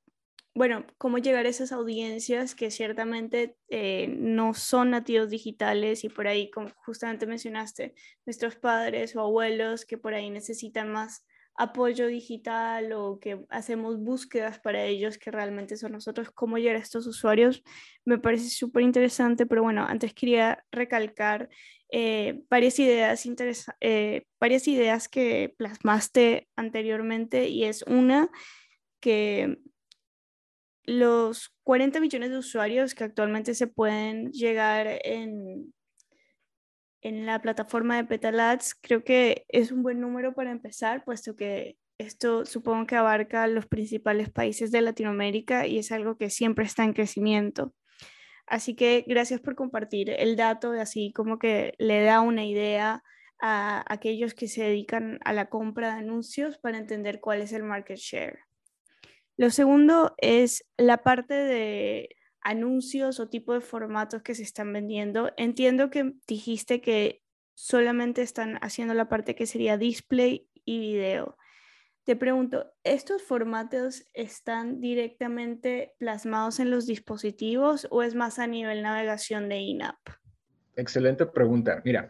bueno, 0.53 0.85
cómo 0.97 1.17
llegar 1.17 1.45
a 1.45 1.49
esas 1.49 1.71
audiencias 1.71 2.55
que 2.55 2.71
ciertamente 2.71 3.57
eh, 3.69 4.07
no 4.17 4.53
son 4.53 4.91
nativos 4.91 5.29
digitales 5.29 6.03
y 6.03 6.09
por 6.09 6.27
ahí, 6.27 6.49
como 6.51 6.69
justamente 6.85 7.25
mencionaste, 7.25 7.95
nuestros 8.25 8.55
padres 8.55 9.15
o 9.15 9.21
abuelos 9.21 9.85
que 9.85 9.97
por 9.97 10.13
ahí 10.13 10.29
necesitan 10.29 10.91
más 10.91 11.25
apoyo 11.57 12.07
digital 12.07 12.91
o 12.93 13.19
que 13.19 13.45
hacemos 13.49 13.97
búsquedas 13.99 14.59
para 14.59 14.83
ellos 14.83 15.17
que 15.17 15.31
realmente 15.31 15.77
son 15.77 15.93
nosotros, 15.93 16.29
cómo 16.31 16.57
llegar 16.57 16.75
a 16.75 16.79
estos 16.79 17.07
usuarios, 17.07 17.63
me 18.03 18.17
parece 18.17 18.49
súper 18.49 18.83
interesante, 18.83 19.45
pero 19.45 19.63
bueno, 19.63 19.85
antes 19.87 20.13
quería 20.13 20.65
recalcar 20.71 21.49
eh, 21.89 22.43
varias, 22.49 22.79
ideas 22.79 23.25
eh, 23.81 24.25
varias 24.39 24.67
ideas 24.67 25.07
que 25.07 25.53
plasmaste 25.57 26.47
anteriormente 26.55 27.47
y 27.47 27.65
es 27.65 27.83
una 27.83 28.29
que 28.99 29.57
los 30.83 31.55
40 31.63 31.99
millones 31.99 32.29
de 32.31 32.37
usuarios 32.37 32.95
que 32.95 33.03
actualmente 33.03 33.55
se 33.55 33.67
pueden 33.67 34.31
llegar 34.31 34.99
en, 35.03 35.73
en 37.01 37.25
la 37.25 37.41
plataforma 37.41 37.97
de 37.97 38.05
Petalads, 38.05 38.75
creo 38.75 39.03
que 39.03 39.45
es 39.47 39.71
un 39.71 39.83
buen 39.83 39.99
número 39.99 40.33
para 40.33 40.51
empezar, 40.51 41.03
puesto 41.03 41.35
que 41.35 41.77
esto 41.97 42.45
supongo 42.45 42.87
que 42.87 42.95
abarca 42.95 43.47
los 43.47 43.67
principales 43.67 44.29
países 44.29 44.71
de 44.71 44.81
Latinoamérica 44.81 45.65
y 45.67 45.79
es 45.79 45.91
algo 45.91 46.17
que 46.17 46.29
siempre 46.29 46.65
está 46.65 46.83
en 46.83 46.93
crecimiento. 46.93 47.73
Así 48.47 48.75
que 48.75 49.03
gracias 49.07 49.41
por 49.41 49.55
compartir 49.55 50.09
el 50.09 50.35
dato, 50.35 50.71
así 50.71 51.11
como 51.13 51.39
que 51.39 51.73
le 51.77 52.03
da 52.03 52.21
una 52.21 52.45
idea 52.45 53.03
a 53.41 53.83
aquellos 53.91 54.33
que 54.33 54.47
se 54.47 54.63
dedican 54.63 55.19
a 55.25 55.33
la 55.33 55.49
compra 55.49 55.93
de 55.93 55.99
anuncios 55.99 56.57
para 56.57 56.77
entender 56.77 57.19
cuál 57.19 57.41
es 57.41 57.51
el 57.53 57.63
market 57.63 57.97
share. 57.97 58.39
Lo 59.37 59.49
segundo 59.49 60.15
es 60.17 60.65
la 60.77 61.03
parte 61.03 61.33
de 61.33 62.09
anuncios 62.41 63.19
o 63.19 63.27
tipo 63.27 63.53
de 63.53 63.61
formatos 63.61 64.21
que 64.21 64.35
se 64.35 64.43
están 64.43 64.71
vendiendo. 64.71 65.31
Entiendo 65.35 65.89
que 65.89 66.13
dijiste 66.27 66.79
que 66.79 67.21
solamente 67.55 68.21
están 68.21 68.57
haciendo 68.61 68.93
la 68.93 69.09
parte 69.09 69.35
que 69.35 69.47
sería 69.47 69.77
display 69.77 70.47
y 70.63 70.79
video. 70.79 71.37
Te 72.05 72.15
pregunto, 72.15 72.71
¿estos 72.83 73.23
formatos 73.23 74.05
están 74.13 74.79
directamente 74.79 75.95
plasmados 75.97 76.59
en 76.59 76.69
los 76.69 76.85
dispositivos 76.85 77.87
o 77.89 78.03
es 78.03 78.13
más 78.13 78.37
a 78.37 78.45
nivel 78.45 78.83
navegación 78.83 79.49
de 79.49 79.57
in-app? 79.57 79.97
Excelente 80.75 81.25
pregunta. 81.25 81.81
Mira, 81.83 82.09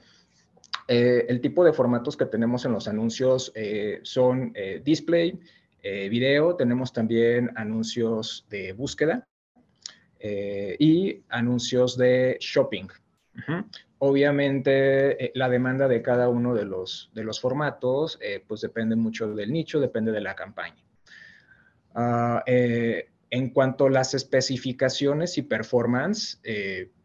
eh, 0.89 1.25
el 1.29 1.39
tipo 1.39 1.63
de 1.63 1.71
formatos 1.71 2.17
que 2.17 2.25
tenemos 2.25 2.65
en 2.65 2.73
los 2.73 2.89
anuncios 2.89 3.53
eh, 3.55 4.01
son 4.03 4.51
eh, 4.55 4.81
display, 4.83 5.39
video, 5.81 6.55
tenemos 6.55 6.91
también 6.91 7.51
anuncios 7.55 8.47
de 8.49 8.73
búsqueda 8.73 9.27
y 10.19 11.21
anuncios 11.29 11.95
de 11.95 12.37
shopping. 12.39 12.87
Obviamente, 14.07 15.25
eh, 15.25 15.31
la 15.33 15.50
demanda 15.50 15.88
de 15.88 16.03
cada 16.03 16.29
uno 16.29 16.53
de 16.53 16.63
los, 16.63 17.09
de 17.15 17.24
los 17.24 17.41
formatos, 17.41 18.19
eh, 18.21 18.43
pues 18.47 18.62
depende 18.62 18.95
mucho 18.95 19.33
del 19.33 19.51
nicho, 19.51 19.79
depende 19.79 20.12
de 20.12 20.21
la 20.21 20.35
campaña. 20.35 20.83
Ah, 21.95 22.43
eh, 22.45 23.09
en 23.31 23.50
cuanto 23.50 23.88
a 23.88 23.89
las 23.89 24.13
especificaciones 24.13 25.39
y 25.39 25.41
performance, 25.41 26.39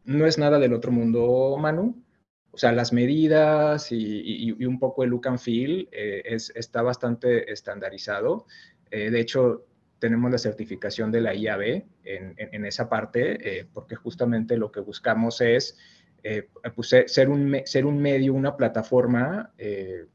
no 0.04 0.26
es 0.26 0.36
nada 0.36 0.58
del 0.58 0.74
otro 0.74 0.92
mundo, 0.92 1.56
Manu. 1.58 2.04
O 2.50 2.58
sea, 2.58 2.72
las 2.72 2.92
medidas 2.92 3.90
y, 3.92 4.52
un 4.66 4.78
poco 4.78 5.02
el 5.02 5.10
look 5.10 5.26
and 5.26 5.38
feel 5.38 5.88
es, 5.90 6.52
está 6.54 6.82
bastante 6.82 7.50
estandarizado. 7.50 8.46
de 8.90 9.18
hecho, 9.18 9.64
tenemos 9.98 10.30
la 10.30 10.38
certificación 10.38 11.10
de 11.10 11.22
la 11.22 11.34
IAB 11.34 11.62
en, 12.04 12.34
en 12.36 12.66
esa 12.66 12.90
parte, 12.90 13.66
porque 13.72 13.96
justamente 13.96 14.58
lo 14.58 14.70
que 14.70 14.80
buscamos 14.80 15.40
es 15.40 15.78
eh, 16.22 16.48
pues, 16.74 16.88
ser, 17.06 17.28
un, 17.28 17.62
ser 17.64 17.86
un 17.86 18.00
medio, 18.00 18.34
una 18.34 18.56
plataforma 18.56 19.52
eh, 19.56 20.06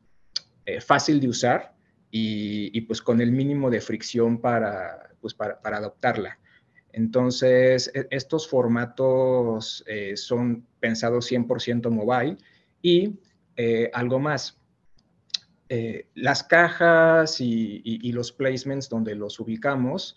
eh, 0.66 0.82
fácil 0.82 1.20
de 1.20 1.30
usar 1.30 1.74
y, 2.12 2.80
pues 2.82 3.02
con 3.02 3.20
el 3.20 3.32
mínimo 3.32 3.70
de 3.70 3.82
fricción 3.82 4.40
para, 4.40 5.10
pues 5.20 5.34
para, 5.34 5.60
adoptarla. 5.64 6.40
Entonces, 6.94 7.92
e, 7.94 8.08
estos 8.10 8.48
formatos 8.48 9.84
son 10.16 10.66
pensados 10.80 11.30
100% 11.30 11.90
mobile 11.90 12.38
y 12.82 13.20
algo 13.92 14.20
más. 14.20 14.58
las 16.14 16.44
cajas 16.44 17.42
y, 17.42 17.82
y, 17.84 18.12
los 18.14 18.32
placements 18.32 18.88
donde 18.88 19.14
los 19.14 19.38
ubicamos, 19.42 20.16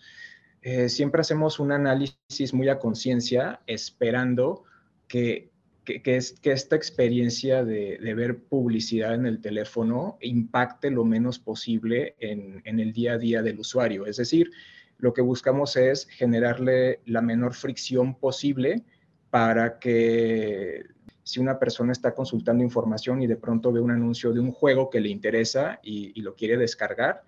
siempre 0.87 1.19
hacemos 1.19 1.59
un 1.59 1.73
análisis 1.73 2.53
muy 2.53 2.69
a 2.69 2.79
conciencia, 2.79 3.59
esperando 3.67 4.63
que 5.09 5.51
que, 5.97 6.15
es, 6.15 6.33
que 6.39 6.51
esta 6.51 6.75
experiencia 6.75 7.63
de, 7.63 7.97
ver 8.15 8.43
publicidad 8.43 9.15
en 9.15 9.25
el 9.25 9.41
teléfono 9.41 10.17
impacte 10.21 10.91
lo 10.91 11.03
menos 11.03 11.39
posible 11.39 12.15
en, 12.19 12.61
el 12.65 12.93
día 12.93 13.13
a 13.13 13.17
día 13.17 13.41
del 13.41 13.59
usuario. 13.59 14.05
Es 14.05 14.17
decir, 14.17 14.51
lo 14.97 15.13
que 15.13 15.21
buscamos 15.21 15.75
es 15.75 16.07
generarle 16.07 17.01
la 17.05 17.21
menor 17.21 17.55
fricción 17.55 18.15
posible 18.15 18.83
para 19.29 19.79
que 19.79 20.83
si 21.23 21.39
una 21.39 21.59
persona 21.59 21.91
está 21.91 22.13
consultando 22.13 22.63
información 22.63 23.21
y 23.21 23.27
de 23.27 23.35
pronto 23.35 23.71
ve 23.71 23.79
un 23.79 23.91
anuncio 23.91 24.31
de 24.31 24.39
un 24.39 24.51
juego 24.51 24.89
que 24.89 24.99
le 24.99 25.09
interesa 25.09 25.79
y, 25.83 26.19
lo 26.21 26.35
quiere 26.35 26.57
descargar, 26.57 27.23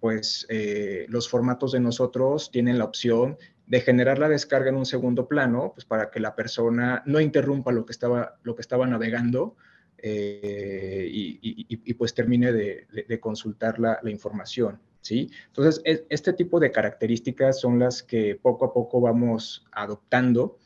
pues 0.00 0.46
eh, 0.48 1.06
los 1.08 1.28
formatos 1.28 1.72
de 1.72 1.80
nosotros 1.80 2.50
tienen 2.50 2.78
la 2.78 2.84
opción 2.84 3.36
de 3.66 3.80
generar 3.80 4.18
la 4.18 4.28
descarga 4.28 4.70
en 4.70 4.76
un 4.76 4.86
segundo 4.86 5.26
plano, 5.28 5.72
pues 5.74 5.84
para 5.84 6.10
que 6.10 6.20
la 6.20 6.36
persona 6.36 7.02
no 7.06 7.20
interrumpa 7.20 7.72
lo 7.72 7.84
que 7.84 7.92
estaba, 7.92 8.38
lo 8.42 8.54
que 8.54 8.62
estaba 8.62 8.86
navegando 8.86 9.56
eh, 9.98 11.08
y, 11.10 11.94
pues 11.94 12.14
termine 12.14 12.52
de, 12.52 13.20
consultar 13.20 13.78
la, 13.80 13.98
información. 14.04 14.78
¿sí? 15.00 15.30
Entonces, 15.48 15.82
este 16.08 16.32
tipo 16.32 16.60
de 16.60 16.70
características 16.70 17.60
son 17.60 17.78
las 17.78 18.02
que 18.02 18.38
poco 18.40 18.66
a 18.66 18.72
poco 18.72 19.00
vamos 19.00 19.66
adoptando. 19.72 20.58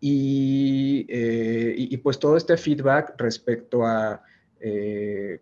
Y, 0.00 1.06
eh, 1.08 2.00
pues 2.02 2.18
todo 2.20 2.36
este 2.36 2.56
feedback 2.56 3.14
respecto 3.18 3.84
a 3.84 4.22
eh, 4.60 5.40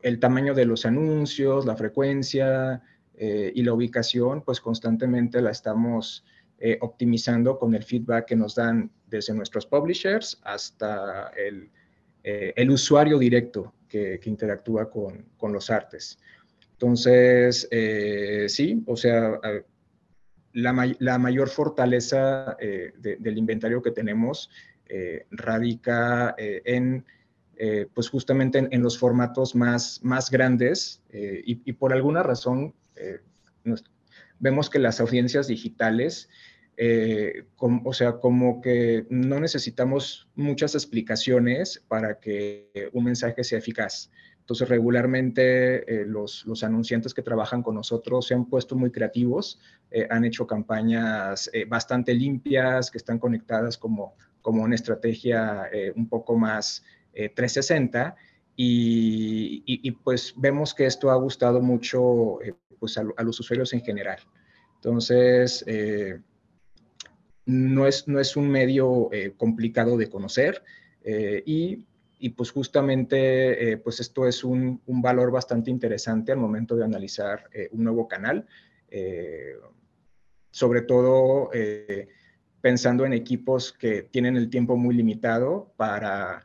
el 0.00 0.18
tamaño 0.18 0.54
de 0.54 0.64
los 0.64 0.84
anuncios, 0.86 1.66
la 1.66 1.76
frecuencia, 1.76 2.82
eh, 3.14 3.52
y 3.54 3.62
la 3.62 3.74
ubicación, 3.74 4.42
pues 4.42 4.60
constantemente 4.60 5.40
la 5.42 5.50
estamos 5.50 6.24
eh, 6.58 6.78
optimizando 6.80 7.58
con 7.58 7.74
el 7.74 7.84
feedback 7.84 8.26
que 8.26 8.36
nos 8.36 8.54
dan 8.54 8.90
desde 9.06 9.34
nuestros 9.34 9.66
publishers 9.66 10.40
hasta 10.44 11.28
el, 11.36 11.70
eh, 12.24 12.52
el 12.56 12.70
usuario 12.70 13.18
directo 13.18 13.74
que, 13.88 14.18
que 14.18 14.30
interactúa 14.30 14.90
con, 14.90 15.26
con, 15.36 15.52
los 15.52 15.68
artes. 15.70 16.18
Entonces, 16.72 17.68
sí, 18.48 18.82
o 18.86 18.96
sea, 18.96 19.38
la, 20.54 20.94
la 20.98 21.18
mayor 21.18 21.48
fortaleza 21.48 22.56
del 22.58 23.38
inventario 23.38 23.80
que 23.80 23.92
tenemos 23.92 24.50
radica 25.30 26.34
en... 26.38 27.04
pues 27.94 28.08
justamente 28.08 28.58
en, 28.58 28.82
los 28.82 28.98
formatos 28.98 29.54
más, 29.54 30.00
más 30.02 30.28
grandes 30.28 31.04
y, 31.12 31.62
y, 31.64 31.72
por 31.74 31.92
alguna 31.92 32.24
razón 32.24 32.74
eh, 33.02 33.20
vemos 34.38 34.70
que 34.70 34.78
las 34.78 35.00
audiencias 35.00 35.46
digitales, 35.46 36.28
eh, 36.76 37.44
o 37.58 37.92
sea, 37.92 38.14
como 38.14 38.60
que 38.60 39.06
no 39.10 39.38
necesitamos 39.38 40.28
muchas 40.34 40.74
explicaciones 40.74 41.82
para 41.86 42.18
que 42.18 42.90
un 42.92 43.04
mensaje 43.04 43.44
sea 43.44 43.58
eficaz. 43.58 44.10
Entonces, 44.40 44.68
regularmente 44.68 46.02
eh, 46.02 46.04
los, 46.04 46.44
los, 46.46 46.64
anunciantes 46.64 47.14
que 47.14 47.22
trabajan 47.22 47.62
con 47.62 47.76
nosotros 47.76 48.26
se 48.26 48.34
han 48.34 48.46
puesto 48.46 48.74
muy 48.74 48.90
creativos, 48.90 49.60
han 50.10 50.24
hecho 50.24 50.46
campañas 50.46 51.50
bastante 51.68 52.14
limpias, 52.14 52.90
que 52.90 52.98
están 52.98 53.18
conectadas 53.18 53.76
como, 53.78 54.16
como 54.40 54.62
una 54.62 54.74
estrategia 54.74 55.70
un 55.94 56.08
poco 56.08 56.36
más 56.36 56.82
360. 57.12 58.16
Y, 58.56 59.62
y, 59.66 59.90
pues 59.92 60.34
vemos 60.36 60.74
que 60.74 60.86
esto 60.86 61.10
ha 61.10 61.16
gustado 61.16 61.60
mucho 61.60 62.38
pues, 62.82 62.98
a, 62.98 63.22
los 63.22 63.38
usuarios 63.38 63.72
en 63.74 63.80
general. 63.80 64.18
Entonces, 64.74 65.62
eh, 65.68 66.18
no, 67.46 67.86
es, 67.86 68.08
no 68.08 68.18
es 68.18 68.36
un 68.36 68.50
medio 68.50 69.08
eh, 69.12 69.34
complicado 69.36 69.96
de 69.96 70.10
conocer 70.10 70.64
eh, 71.04 71.44
y, 71.46 71.86
y, 72.18 72.30
pues 72.30 72.50
justamente 72.50 73.76
pues 73.84 74.00
esto 74.00 74.26
es 74.26 74.42
un, 74.42 74.80
un, 74.86 75.00
valor 75.00 75.30
bastante 75.30 75.70
interesante 75.70 76.32
al 76.32 76.38
momento 76.38 76.74
de 76.74 76.84
analizar 76.84 77.48
un 77.70 77.84
nuevo 77.84 78.08
canal, 78.08 78.48
sobre 80.50 80.82
todo 80.82 81.50
pensando 82.60 83.06
en 83.06 83.12
equipos 83.12 83.72
que 83.72 84.02
tienen 84.02 84.36
el 84.36 84.50
tiempo 84.50 84.76
muy 84.76 84.96
limitado 84.96 85.72
para 85.76 86.44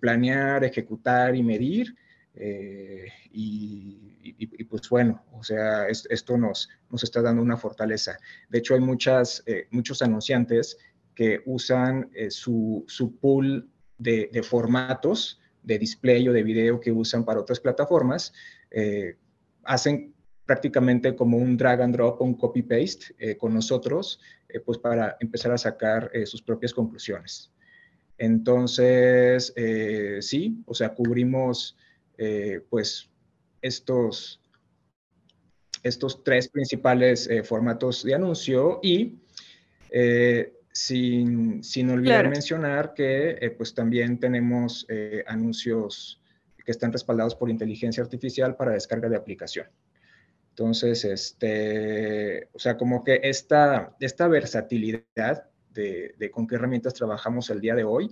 planear, 0.00 0.64
ejecutar 0.64 1.36
y 1.36 1.44
medir 1.44 1.94
eh, 2.38 3.06
y, 3.32 4.64
pues 4.64 4.88
bueno, 4.90 5.24
o 5.32 5.42
sea, 5.42 5.88
esto 5.88 6.36
nos, 6.36 6.68
nos 6.90 7.02
está 7.02 7.22
dando 7.22 7.42
una 7.42 7.56
fortaleza. 7.56 8.18
De 8.50 8.58
hecho, 8.58 8.74
hay 8.74 8.80
muchas, 8.80 9.42
eh, 9.46 9.66
muchos 9.70 10.02
anunciantes 10.02 10.76
que 11.14 11.40
usan 11.46 12.10
eh, 12.14 12.30
su, 12.30 12.84
su, 12.88 13.16
pool 13.16 13.70
de, 13.96 14.28
de, 14.30 14.42
formatos 14.42 15.40
de 15.62 15.78
display 15.78 16.28
o 16.28 16.32
de 16.32 16.42
video 16.42 16.78
que 16.78 16.92
usan 16.92 17.24
para 17.24 17.40
otras 17.40 17.58
plataformas, 17.58 18.32
hacen 19.64 20.14
prácticamente 20.44 21.16
como 21.16 21.38
un 21.38 21.56
drag 21.56 21.80
and 21.80 21.94
drop 21.96 22.20
un 22.20 22.34
copy 22.34 22.62
paste 22.62 23.36
con 23.38 23.54
nosotros, 23.54 24.20
pues 24.64 24.78
para 24.78 25.16
empezar 25.18 25.50
a 25.50 25.58
sacar 25.58 26.10
sus 26.24 26.42
propias 26.42 26.72
conclusiones. 26.72 27.50
Entonces, 28.18 29.52
sí, 30.20 30.62
o 30.66 30.74
sea, 30.74 30.94
cubrimos 30.94 31.76
eh, 32.18 32.60
pues 32.70 33.10
estos, 33.60 34.40
estos 35.82 36.24
tres 36.24 36.48
principales 36.48 37.28
eh, 37.28 37.42
formatos 37.42 38.04
de 38.04 38.14
anuncio 38.14 38.80
y 38.82 39.18
eh, 39.90 40.54
sin, 40.72 41.62
sin, 41.62 41.90
olvidar 41.90 42.28
mencionar 42.28 42.94
que 42.94 43.54
pues 43.56 43.74
también 43.74 44.18
tenemos 44.18 44.86
anuncios 45.26 46.20
que 46.64 46.72
están 46.72 46.92
respaldados 46.92 47.34
por 47.34 47.48
inteligencia 47.48 48.02
artificial 48.02 48.56
para 48.56 48.72
descarga 48.72 49.08
de 49.08 49.16
aplicación. 49.16 49.68
Entonces, 50.50 51.04
este, 51.04 52.48
o 52.52 52.58
sea, 52.58 52.76
como 52.76 53.04
que 53.04 53.20
esta, 53.22 53.96
esta 54.00 54.28
versatilidad 54.28 55.48
de, 55.70 56.14
de, 56.18 56.30
con 56.30 56.46
qué 56.46 56.56
herramientas 56.56 56.94
trabajamos 56.94 57.48
el 57.50 57.60
día 57.60 57.74
de 57.74 57.84
hoy, 57.84 58.10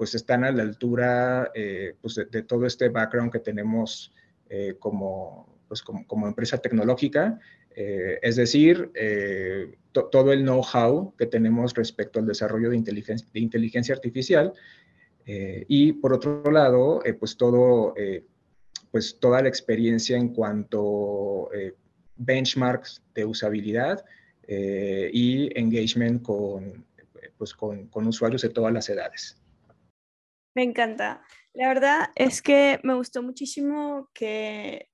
pues 0.00 0.14
están 0.14 0.44
a 0.44 0.50
la 0.50 0.62
altura 0.62 1.50
eh, 1.54 1.94
pues 2.00 2.14
de, 2.14 2.42
todo 2.44 2.64
este 2.64 2.88
background 2.88 3.30
que 3.30 3.38
tenemos 3.38 4.14
eh, 4.48 4.76
como, 4.78 5.58
pues 5.68 5.82
como, 5.82 6.26
empresa 6.26 6.56
tecnológica, 6.56 7.38
eh, 7.76 8.18
es 8.22 8.36
decir, 8.36 8.90
todo 9.92 10.32
el 10.32 10.42
know-how 10.44 11.14
que 11.18 11.26
tenemos 11.26 11.74
respecto 11.74 12.18
al 12.18 12.26
desarrollo 12.26 12.70
de 12.70 12.78
inteligencia, 12.78 13.28
de 13.30 13.40
inteligencia 13.40 13.94
artificial 13.94 14.54
y 15.26 15.92
por 15.92 16.14
otro 16.14 16.50
lado, 16.50 17.02
pues, 17.18 17.36
todo, 17.36 17.92
pues 18.90 19.18
toda 19.20 19.42
la 19.42 19.50
experiencia 19.50 20.16
en 20.16 20.30
cuanto 20.30 21.50
benchmarks 22.16 23.02
de 23.14 23.26
usabilidad 23.26 24.02
y 24.48 25.50
engagement 25.58 26.22
con, 26.22 26.86
pues, 27.36 27.52
con, 27.52 27.88
con 27.88 28.06
usuarios 28.06 28.40
de 28.40 28.48
todas 28.48 28.72
las 28.72 28.88
edades. 28.88 29.39
Me 30.56 30.62
encanta. 30.64 31.22
La 31.54 31.68
verdad 31.68 32.10
es 32.16 32.42
que 32.42 32.80
me 32.82 32.94
gustó 32.94 33.22
muchísimo 33.22 34.10
que 34.14 34.88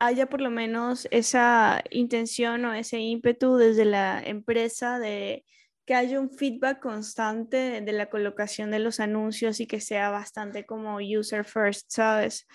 haya 0.00 0.28
por 0.28 0.42
lo 0.42 0.50
menos 0.50 1.08
esa 1.12 1.82
intención 1.90 2.64
o 2.66 2.74
ese 2.74 3.00
ímpetu 3.00 3.56
desde 3.56 3.86
la 3.86 4.22
empresa 4.24 5.00
de 5.00 5.44
que 5.86 5.94
haya 5.96 6.20
un 6.20 6.30
feedback 6.30 6.80
constante 6.80 7.82
de 7.82 7.92
la 7.94 8.10
colocación 8.10 8.72
de 8.72 8.80
los 8.80 9.00
anuncios 9.00 9.60
y 9.60 9.68
que 9.68 9.80
sea 9.80 10.10
bastante 10.10 10.66
como 10.66 10.98
user 10.98 11.44
first, 11.46 11.86
¿sabes? 11.90 12.46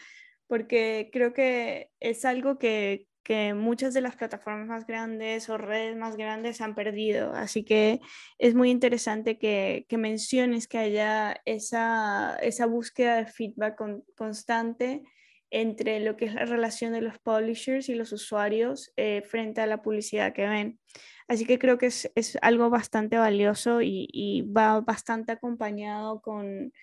Porque 0.47 1.09
creo 1.13 1.33
que 1.33 1.91
es 2.01 2.25
algo 2.25 2.59
que 2.59 3.08
que 3.29 3.53
muchas 3.53 3.93
de 3.93 4.01
las 4.01 4.15
plataformas 4.15 4.67
más 4.67 4.87
grandes 4.87 5.49
o 5.49 5.57
redes 5.59 5.95
más 5.95 6.17
grandes 6.17 6.61
han 6.61 6.73
perdido. 6.73 7.31
Así 7.31 7.63
que 7.63 7.99
es 8.39 8.55
muy 8.55 8.71
interesante 8.71 9.37
que, 9.37 9.85
menciones 9.91 10.67
que 10.67 10.79
haya 10.79 11.39
esa, 11.45 12.39
esa 12.41 12.65
búsqueda 12.65 13.17
de 13.17 13.27
feedback 13.27 13.79
constante 14.15 15.03
entre 15.51 15.99
lo 15.99 16.17
que 16.17 16.25
es 16.25 16.33
la 16.33 16.45
relación 16.45 16.91
de 16.91 17.01
los 17.01 17.19
publishers 17.19 17.87
y 17.89 17.93
los 17.93 18.13
usuarios 18.13 18.91
eh, 18.97 19.21
frente 19.21 19.61
a 19.61 19.67
la 19.67 19.83
publicidad 19.83 20.33
que 20.33 20.47
ven. 20.47 20.79
Así 21.27 21.45
que 21.45 21.59
creo 21.59 21.77
que 21.77 21.85
es, 21.85 22.09
algo 22.41 22.71
bastante 22.71 23.19
valioso 23.19 23.83
y 23.83 24.41
va 24.57 24.81
bastante 24.81 25.33
acompañado 25.33 26.19
con, 26.23 26.73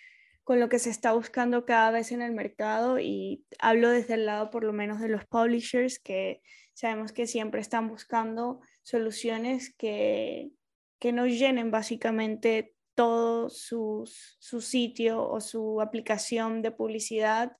con 0.46 0.60
lo 0.60 0.68
que 0.68 0.78
se 0.78 0.90
está 0.90 1.12
buscando 1.12 1.64
cada 1.64 1.90
vez 1.90 2.12
en 2.12 2.22
el 2.22 2.30
mercado 2.30 3.00
y 3.00 3.44
hablo 3.58 3.90
desde 3.90 4.14
el 4.14 4.26
lado 4.26 4.48
por 4.50 4.62
lo 4.62 4.72
menos 4.72 5.00
de 5.00 5.08
los 5.08 5.24
publishers 5.24 5.98
que 5.98 6.40
sabemos 6.72 7.10
que 7.10 7.26
siempre 7.26 7.60
están 7.60 7.88
buscando 7.88 8.60
soluciones 8.84 9.74
que, 9.76 10.52
que 11.00 11.10
nos 11.10 11.30
llenen 11.30 11.72
básicamente 11.72 12.76
todo 12.94 13.50
su, 13.50 14.08
su 14.38 14.60
sitio 14.60 15.28
o 15.28 15.40
su 15.40 15.80
aplicación 15.80 16.62
de 16.62 16.70
publicidad 16.70 17.56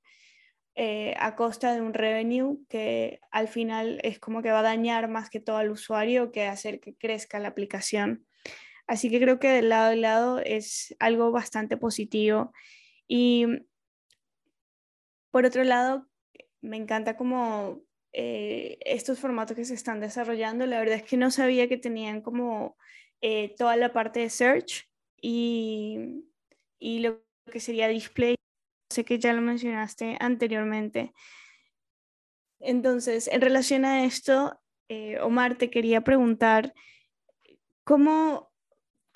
eh, 0.76 1.16
a 1.18 1.34
costa 1.34 1.74
de 1.74 1.80
un 1.80 1.92
revenue 1.92 2.60
que 2.68 3.18
al 3.32 3.48
final 3.48 3.98
es 4.04 4.20
como 4.20 4.42
que 4.42 4.52
va 4.52 4.60
a 4.60 4.62
dañar 4.62 5.08
más 5.08 5.28
que 5.28 5.40
todo 5.40 5.56
al 5.56 5.72
usuario 5.72 6.30
que 6.30 6.46
hacer 6.46 6.78
que 6.78 6.94
crezca 6.94 7.40
la 7.40 7.48
aplicación. 7.48 8.28
Así 8.86 9.10
que 9.10 9.20
creo 9.20 9.38
que 9.38 9.48
del 9.48 9.68
lado 9.68 9.90
de 9.90 9.96
lado 9.96 10.38
es 10.38 10.94
algo 10.98 11.32
bastante 11.32 11.76
positivo. 11.76 12.52
Y 13.08 13.46
por 15.30 15.44
otro 15.44 15.64
lado, 15.64 16.08
me 16.60 16.76
encanta 16.76 17.16
como 17.16 17.82
eh, 18.12 18.78
estos 18.80 19.18
formatos 19.18 19.56
que 19.56 19.64
se 19.64 19.74
están 19.74 20.00
desarrollando. 20.00 20.66
La 20.66 20.78
verdad 20.78 20.96
es 20.96 21.02
que 21.02 21.16
no 21.16 21.30
sabía 21.30 21.68
que 21.68 21.76
tenían 21.76 22.22
como 22.22 22.76
eh, 23.20 23.54
toda 23.56 23.76
la 23.76 23.92
parte 23.92 24.20
de 24.20 24.30
search 24.30 24.88
y, 25.20 26.24
y 26.78 27.00
lo 27.00 27.22
que 27.50 27.60
sería 27.60 27.88
display. 27.88 28.36
Sé 28.90 29.04
que 29.04 29.18
ya 29.18 29.32
lo 29.32 29.42
mencionaste 29.42 30.16
anteriormente. 30.20 31.12
Entonces, 32.60 33.28
en 33.28 33.40
relación 33.40 33.84
a 33.84 34.04
esto, 34.04 34.58
eh, 34.88 35.18
Omar, 35.20 35.58
te 35.58 35.70
quería 35.70 36.02
preguntar 36.02 36.72
¿cómo, 37.84 38.50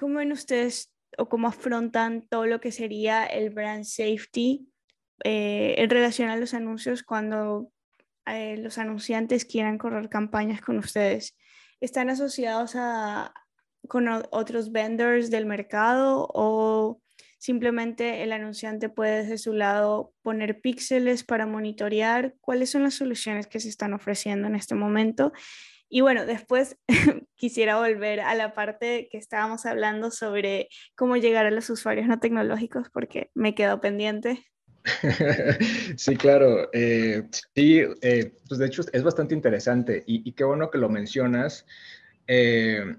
¿cómo 0.01 0.19
ven 0.19 0.33
ustedes 0.33 0.91
o 1.19 1.29
cómo 1.29 1.49
afrontan 1.49 2.23
todo 2.23 2.47
lo 2.47 2.59
que 2.59 2.73
sería 2.73 3.27
el 3.27 3.51
brand 3.51 3.85
safety 3.85 4.67
eh, 5.25 5.75
en 5.77 5.91
relación 5.91 6.31
a 6.31 6.37
los 6.37 6.55
anuncios 6.55 7.03
cuando 7.03 7.71
eh, 8.25 8.57
los 8.57 8.79
anunciantes 8.79 9.45
quieran 9.45 9.77
correr 9.77 10.09
campañas 10.09 10.63
con 10.63 10.79
ustedes? 10.79 11.37
¿Están 11.83 12.09
asociados 12.09 12.73
a, 12.77 13.35
con 13.89 14.09
otros 14.09 14.73
vendors 14.73 15.31
del 15.31 15.45
mercado 15.45 16.27
o 16.33 17.03
simplemente 17.39 18.23
el 18.23 18.33
anunciante 18.33 18.89
puede 18.89 19.25
desde 19.25 19.37
su 19.37 19.53
lado 19.53 20.15
poner 20.23 20.63
píxeles 20.63 21.25
para 21.25 21.47
monitorear 21.47 22.35
cuáles 22.41 22.71
son 22.71 22.85
las 22.85 22.95
soluciones 22.95 23.47
que 23.47 23.61
se 23.61 23.69
están 23.69 23.93
ofreciendo 23.93 24.49
en 24.49 24.55
este 24.55 24.75
momento? 24.75 25.33
Y 25.93 26.03
bueno, 26.03 26.25
después 26.25 26.79
quisiera 27.35 27.79
volver 27.79 28.21
a 28.21 28.35
la 28.37 28.55
parte 28.55 29.09
que 29.11 29.19
estábamos 29.19 29.67
hablando 29.67 30.13
sobre 30.13 30.69
cómo 30.95 31.17
llegar 31.17 31.47
a 31.47 31.51
los 31.51 31.69
usuarios 31.69 32.07
no 32.07 32.21
tecnológicos 32.21 32.89
porque 32.91 33.31
me 33.35 33.55
quedó 33.55 33.81
pendiente. 33.81 34.47
Sí, 35.97 36.17
claro. 36.17 36.71
Eh, 36.73 37.29
sí, 37.55 37.83
eh, 38.03 38.33
pues 38.49 38.59
de 38.59 38.67
hecho 38.67 38.83
es 38.93 39.03
bastante 39.03 39.35
interesante 39.35 40.03
y, 40.07 40.33
qué 40.33 40.45
bueno 40.45 40.71
que 40.71 40.79
lo 40.79 40.89
mencionas. 40.89 41.67
Eh, 42.27 42.97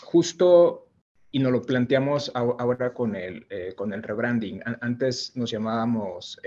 justo, 0.00 0.88
y 1.32 1.40
nos 1.40 1.50
lo 1.50 1.62
planteamos 1.62 2.30
ahora 2.34 2.94
con 2.94 3.16
el, 3.16 3.46
con 3.74 3.92
el 3.92 4.04
rebranding. 4.04 4.62
Antes 4.80 5.36
nos 5.36 5.50
llamábamos 5.50 6.38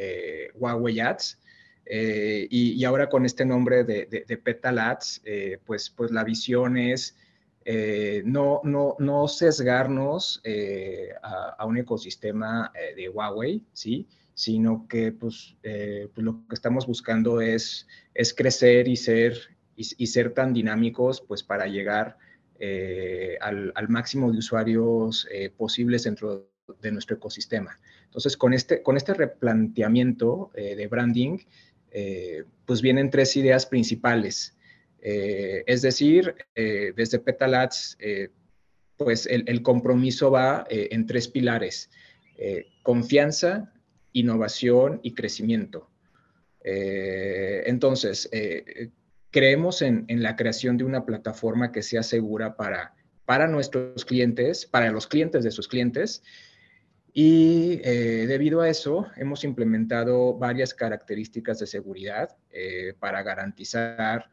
Huawei 0.56 1.02
Ads. 1.02 1.38
Y, 1.90 2.84
ahora 2.84 3.10
con 3.10 3.26
este 3.26 3.46
nombre 3.46 3.84
de, 3.84 4.06
de, 4.06 4.38
Petal 4.38 4.80
Ads, 4.80 5.22
pues, 5.66 5.90
pues 5.90 6.12
la 6.12 6.24
visión 6.24 6.78
es 6.78 7.16
no, 8.26 8.62
no, 8.64 8.96
no 9.00 9.28
sesgarnos 9.28 10.42
a, 11.22 11.66
un 11.66 11.78
ecosistema 11.78 12.72
de 12.96 13.10
Huawei, 13.10 13.64
¿sí? 13.74 14.08
sino 14.38 14.88
que 14.88 15.12
pues, 15.12 15.56
eh, 15.64 16.10
pues, 16.14 16.24
lo 16.24 16.46
que 16.48 16.54
estamos 16.54 16.86
buscando 16.86 17.42
es, 17.42 17.88
es 18.14 18.36
crecer 18.36 18.88
y 18.88 18.96
ser, 18.96 19.36
y, 19.76 20.06
ser 20.06 20.32
tan 20.36 20.54
dinámicos 20.54 21.22
pues, 21.28 21.42
para 21.42 21.66
llegar 21.66 22.20
eh, 22.60 23.40
al, 23.42 23.74
máximo 23.90 24.32
de 24.32 24.38
usuarios 24.38 25.28
eh, 25.32 25.50
posibles 25.50 26.04
dentro 26.04 26.52
de 26.80 26.92
nuestro 26.92 27.16
ecosistema. 27.16 27.80
Entonces, 28.06 28.38
con 28.38 28.54
este, 28.54 28.84
con 28.84 28.96
este 28.96 29.16
replanteamiento 29.16 30.52
de 30.54 30.88
branding, 30.88 31.40
pues 32.66 32.82
vienen 32.82 33.10
tres 33.10 33.36
ideas 33.38 33.66
principales. 33.66 34.56
es 35.02 35.82
decir, 35.82 36.36
desde 36.56 37.20
Petalats, 37.20 37.98
pues 38.98 39.26
el, 39.26 39.62
compromiso 39.62 40.32
va 40.32 40.66
en 40.70 41.06
tres 41.06 41.28
pilares. 41.28 41.90
confianza, 42.84 43.74
innovación 44.14 45.00
y 45.04 45.14
crecimiento. 45.14 45.90
Eh, 46.70 47.64
entonces, 47.68 48.28
eh, 48.34 48.90
creemos 49.32 49.82
en, 49.82 50.06
la 50.10 50.36
creación 50.36 50.78
de 50.78 50.84
una 50.84 51.06
plataforma 51.06 51.72
que 51.72 51.82
sea 51.82 52.04
segura 52.04 52.58
para, 52.58 52.94
para 53.24 53.48
nuestros 53.48 54.04
clientes, 54.04 54.66
para 54.66 54.92
los 54.92 55.08
clientes 55.08 55.46
de 55.46 55.52
sus 55.52 55.68
clientes. 55.70 56.24
Y 57.20 57.82
eh, 57.84 58.28
debido 58.28 58.62
a 58.62 58.70
eso, 58.70 59.08
hemos 59.16 59.44
implementado 59.44 60.38
varias 60.38 60.76
características 60.76 61.58
de 61.58 61.66
seguridad 61.66 62.38
para 63.00 63.24
garantizar 63.24 64.30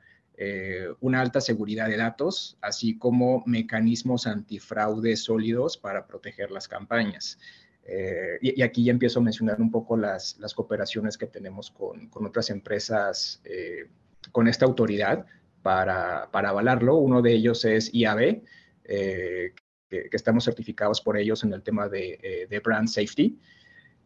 una 1.00 1.20
alta 1.20 1.40
seguridad 1.40 1.88
de 1.88 1.96
datos, 1.96 2.58
así 2.60 2.98
como 2.98 3.42
mecanismos 3.46 4.26
antifraude 4.26 5.16
sólidos 5.16 5.78
para 5.78 6.06
proteger 6.06 6.50
las 6.50 6.68
campañas. 6.68 7.38
Eh, 7.86 8.38
y, 8.40 8.62
aquí 8.62 8.84
ya 8.84 8.92
empiezo 8.92 9.20
a 9.20 9.22
mencionar 9.22 9.60
un 9.60 9.70
poco 9.70 9.96
las, 9.96 10.38
las 10.38 10.54
cooperaciones 10.54 11.18
que 11.18 11.26
tenemos 11.26 11.70
con, 11.70 12.08
con 12.08 12.24
otras 12.24 12.48
empresas 12.48 13.42
eh, 13.44 13.88
con 14.32 14.48
esta 14.48 14.64
autoridad 14.64 15.26
para, 15.62 16.30
para, 16.32 16.48
avalarlo. 16.50 16.96
Uno 16.96 17.20
de 17.20 17.34
ellos 17.34 17.64
es 17.64 17.92
IAB, 17.92 18.42
eh, 18.84 19.52
que, 20.02 20.16
estamos 20.16 20.44
certificados 20.44 21.00
por 21.00 21.16
ellos 21.16 21.44
en 21.44 21.52
el 21.52 21.62
tema 21.62 21.88
de, 21.88 22.46
de 22.48 22.60
brand 22.60 22.88
safety. 22.88 23.38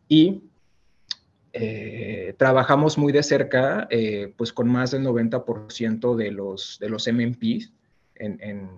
Y 0.08 0.42
trabajamos 2.36 2.96
muy 2.98 3.12
de 3.12 3.22
cerca, 3.22 3.88
pues 4.36 4.52
con 4.52 4.68
más 4.68 4.92
del 4.92 5.02
90% 5.04 6.14
de 6.14 6.30
los, 6.30 6.78
de 6.80 6.88
los 6.88 7.08
MMP 7.08 7.42
en, 8.14 8.38
en, 8.40 8.70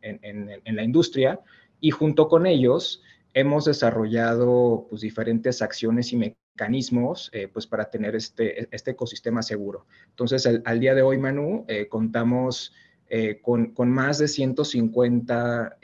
en, 0.00 0.60
en 0.64 0.76
la 0.76 0.82
industria. 0.82 1.40
Y 1.80 1.90
junto 1.90 2.28
con 2.28 2.46
ellos, 2.46 3.02
hemos 3.34 3.64
desarrollado 3.64 4.86
pues, 4.88 5.02
diferentes 5.02 5.62
acciones 5.62 6.12
y 6.12 6.16
mecanismos 6.16 7.30
eh, 7.32 7.48
pues, 7.48 7.66
para 7.66 7.90
tener 7.90 8.14
este, 8.14 8.68
este 8.74 8.92
ecosistema 8.92 9.42
seguro. 9.42 9.86
Entonces, 10.10 10.46
al, 10.64 10.80
día 10.80 10.94
de 10.94 11.02
hoy, 11.02 11.18
Manu, 11.18 11.64
eh, 11.68 11.88
contamos 11.88 12.72
eh, 13.08 13.40
con, 13.42 13.72
con, 13.72 13.90
más 13.90 14.18
de 14.18 14.28
150 14.28 15.78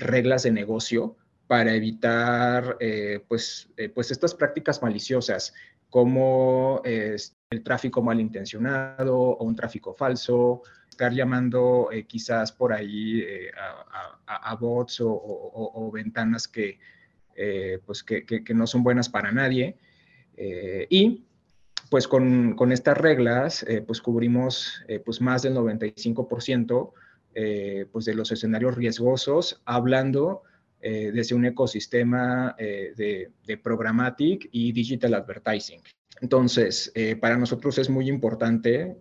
reglas 0.00 0.42
de 0.42 0.50
negocio 0.50 1.16
para 1.46 1.74
evitar 1.74 2.78
pues, 3.28 3.68
pues 3.94 4.10
estas 4.10 4.34
prácticas 4.34 4.82
maliciosas 4.82 5.52
como 5.88 6.80
el 6.84 7.62
tráfico 7.64 8.00
malintencionado 8.02 9.18
o 9.18 9.44
un 9.44 9.56
tráfico 9.56 9.92
falso, 9.92 10.62
estar 10.88 11.12
llamando 11.12 11.90
quizás 12.06 12.52
por 12.52 12.72
ahí 12.72 13.24
a, 14.26 14.54
bots 14.54 14.98
o, 15.02 15.90
ventanas 15.92 16.46
que, 16.46 16.78
pues 17.84 18.04
que, 18.04 18.54
no 18.54 18.68
son 18.68 18.84
buenas 18.84 19.08
para 19.08 19.32
nadie. 19.32 19.76
y 20.88 21.24
pues 21.90 22.06
con, 22.06 22.54
con, 22.54 22.70
estas 22.70 22.96
reglas, 22.96 23.66
pues 23.88 24.00
cubrimos 24.00 24.84
pues 25.04 25.20
más 25.20 25.42
del 25.42 25.54
95% 25.54 26.92
pues 27.92 28.04
de 28.04 28.14
los 28.14 28.32
escenarios 28.32 28.74
riesgosos, 28.74 29.62
hablando 29.64 30.42
desde 30.80 31.34
un 31.34 31.44
ecosistema 31.44 32.56
de, 32.58 33.30
de 33.46 33.56
programmatic 33.58 34.48
y 34.50 34.72
digital 34.72 35.14
advertising. 35.14 35.80
Entonces, 36.20 36.92
para 37.20 37.36
nosotros 37.36 37.78
es 37.78 37.88
muy 37.88 38.08
importante 38.08 38.96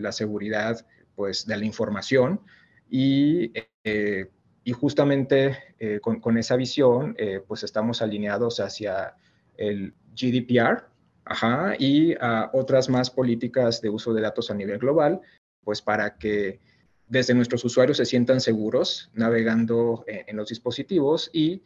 la 0.00 0.12
seguridad 0.12 0.86
pues, 1.14 1.46
de 1.46 1.56
la 1.56 1.64
información 1.64 2.40
y, 2.88 3.52
eh, 3.84 4.30
y 4.64 4.72
justamente 4.72 5.56
eh, 5.78 6.00
con, 6.00 6.36
esa 6.38 6.56
visión, 6.56 7.14
eh, 7.18 7.42
pues 7.46 7.62
estamos 7.62 8.02
alineados 8.02 8.60
hacia 8.60 9.14
el 9.56 9.94
GDPR 10.14 10.84
ajá, 11.24 11.74
y 11.78 12.14
a 12.20 12.50
otras 12.52 12.88
más 12.88 13.10
políticas 13.10 13.80
de 13.80 13.88
uso 13.88 14.12
de 14.12 14.20
datos 14.22 14.50
a 14.50 14.54
nivel 14.54 14.78
global, 14.78 15.20
pues 15.64 15.80
para 15.82 16.16
que 16.18 16.60
desde 17.08 17.34
nuestros 17.34 17.64
usuarios 17.64 17.96
se 17.96 18.04
sientan 18.04 18.40
seguros 18.40 19.10
navegando 19.14 20.04
en, 20.06 20.36
los 20.36 20.48
dispositivos 20.48 21.30
y 21.32 21.62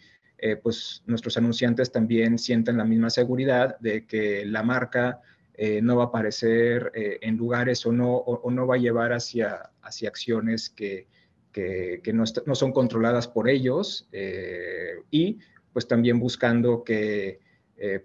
pues 0.62 1.02
nuestros 1.06 1.36
anunciantes 1.36 1.92
también 1.92 2.36
sientan 2.36 2.76
la 2.76 2.84
misma 2.84 3.10
seguridad 3.10 3.78
de 3.78 4.06
que 4.06 4.44
la 4.44 4.64
marca 4.64 5.20
eh, 5.54 5.82
no 5.82 5.96
va 5.96 6.04
a 6.04 6.06
aparecer 6.06 6.90
eh, 6.94 7.18
en 7.20 7.36
lugares 7.36 7.84
o 7.84 7.92
no, 7.92 8.16
o, 8.16 8.50
no 8.50 8.66
va 8.66 8.76
a 8.76 8.78
llevar 8.78 9.12
hacia, 9.12 9.70
hacia 9.82 10.08
acciones 10.08 10.70
que, 10.70 11.06
que, 11.52 12.00
no, 12.14 12.24
no, 12.46 12.54
son 12.54 12.72
controladas 12.72 13.28
por 13.28 13.50
ellos 13.50 14.08
eh, 14.12 14.94
y 15.10 15.38
pues 15.72 15.86
también 15.86 16.18
buscando 16.18 16.84
que 16.84 17.40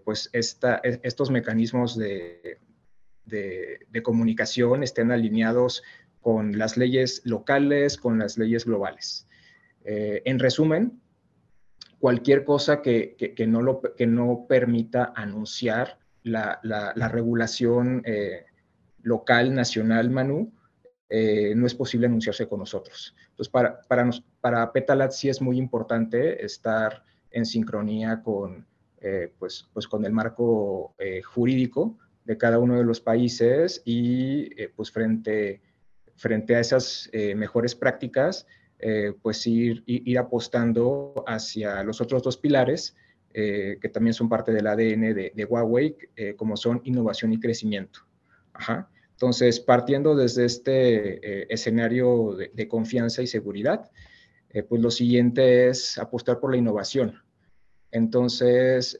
pues 0.04 0.30
esta, 0.34 0.82
e, 0.84 1.00
estos 1.04 1.30
mecanismos 1.30 1.96
de, 1.96 2.58
de, 3.26 4.02
comunicación 4.04 4.84
estén 4.84 5.12
alineados 5.12 5.84
con 6.28 6.58
las 6.58 6.76
leyes 6.76 7.22
locales, 7.24 7.96
con 7.96 8.20
las 8.20 8.38
leyes 8.38 8.66
globales. 8.66 9.30
en 9.86 10.40
resumen, 10.40 11.00
cualquier 12.00 12.44
cosa 12.44 12.82
que, 12.82 13.16
que, 13.16 13.48
no 13.48 13.62
lo, 13.62 13.80
que 13.80 14.06
no 14.08 14.46
permita 14.46 15.14
anunciar 15.16 16.00
la, 16.24 16.60
regulación 17.10 18.02
eh, 18.04 18.44
local, 19.04 19.54
nacional, 19.56 20.10
Manu, 20.10 20.52
eh, 21.08 21.54
no 21.56 21.66
es 21.66 21.74
posible 21.74 22.08
anunciarse 22.08 22.46
con 22.46 22.60
nosotros. 22.60 23.16
Entonces, 23.30 23.48
para, 23.48 23.80
para, 23.84 24.10
para 24.42 24.74
Petalat 24.74 25.12
sí 25.12 25.30
es 25.30 25.42
muy 25.42 25.58
importante 25.58 26.44
estar 26.44 27.06
en 27.32 27.46
sincronía 27.46 28.22
con, 28.22 28.68
eh, 29.00 29.32
pues, 29.40 29.70
pues 29.72 29.88
con 29.88 30.04
el 30.04 30.12
marco 30.12 30.94
jurídico 31.24 31.98
de 32.26 32.38
cada 32.38 32.60
uno 32.60 32.76
de 32.76 32.84
los 32.84 33.00
países 33.00 33.82
y 33.86 34.50
pues 34.76 34.92
frente, 34.92 35.62
frente 36.18 36.56
a 36.56 36.60
esas 36.60 37.10
mejores 37.36 37.74
prácticas, 37.76 38.46
pues 39.22 39.48
ir, 39.48 39.84
apostando 40.20 41.24
hacia 41.26 41.84
los 41.84 42.02
otros 42.02 42.22
dos 42.22 42.38
pilares, 42.38 42.96
eh, 43.40 43.78
que 43.80 43.90
también 43.90 44.16
son 44.16 44.30
parte 44.30 44.52
del 44.52 44.66
ADN 44.66 45.14
de, 45.14 45.48
Huawei, 45.48 45.96
eh, 46.16 46.34
como 46.36 46.58
son 46.58 46.82
innovación 46.86 47.34
y 47.34 47.40
crecimiento. 47.40 48.00
Entonces, 49.12 49.60
partiendo 49.60 50.16
desde 50.16 50.46
este 50.46 51.42
eh, 51.42 51.48
escenario 51.48 52.36
de, 52.36 52.68
confianza 52.68 53.22
y 53.22 53.28
seguridad, 53.28 53.92
pues 54.68 54.82
lo 54.82 54.90
siguiente 54.90 55.68
es 55.68 56.00
apostar 56.00 56.40
por 56.40 56.50
la 56.50 56.58
innovación. 56.58 57.22
Entonces, 57.92 58.98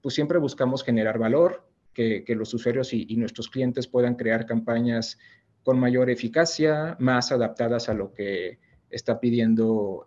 pues 0.00 0.14
siempre 0.14 0.38
buscamos 0.38 0.82
generar 0.82 1.18
valor, 1.18 1.68
que, 1.92 2.24
los 2.28 2.54
usuarios 2.54 2.94
y, 2.94 3.16
nuestros 3.16 3.50
clientes 3.50 3.86
puedan 3.86 4.14
crear 4.14 4.46
campañas 4.46 5.18
con 5.62 5.78
mayor 5.78 6.10
eficacia, 6.10 6.96
más 6.98 7.32
adaptadas 7.32 7.88
a 7.88 7.94
lo 7.94 8.12
que 8.12 8.58
está 8.90 9.20
pidiendo 9.20 10.06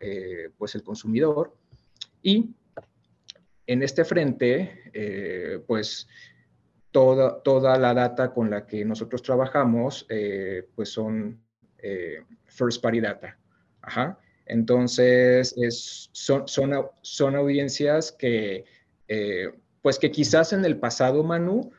pues 0.58 0.76
el 0.76 0.84
consumidor. 0.84 1.56
Y 2.22 2.56
en 3.68 3.84
este 3.84 4.04
frente, 4.04 5.62
pues 5.68 6.08
toda, 6.92 7.42
toda 7.42 7.78
la 7.78 7.94
data 7.94 8.34
con 8.34 8.50
la 8.50 8.68
que 8.68 8.86
nosotros 8.86 9.22
trabajamos, 9.24 10.06
eh, 10.10 10.68
pues 10.76 10.90
son 10.90 11.42
eh, 11.80 12.24
first 12.46 12.82
party 12.82 13.00
data. 13.00 13.38
Ajá. 13.82 14.20
Entonces, 14.46 15.56
es, 15.58 16.10
son, 16.12 16.48
son, 16.48 16.74
son, 17.02 17.36
audiencias 17.36 18.12
que, 18.12 18.66
eh, 19.08 19.52
pues 19.82 19.98
que 19.98 20.12
quizás 20.12 20.54
en 20.54 20.66
el 20.66 20.78
pasado, 20.78 21.24
Manu, 21.24 21.72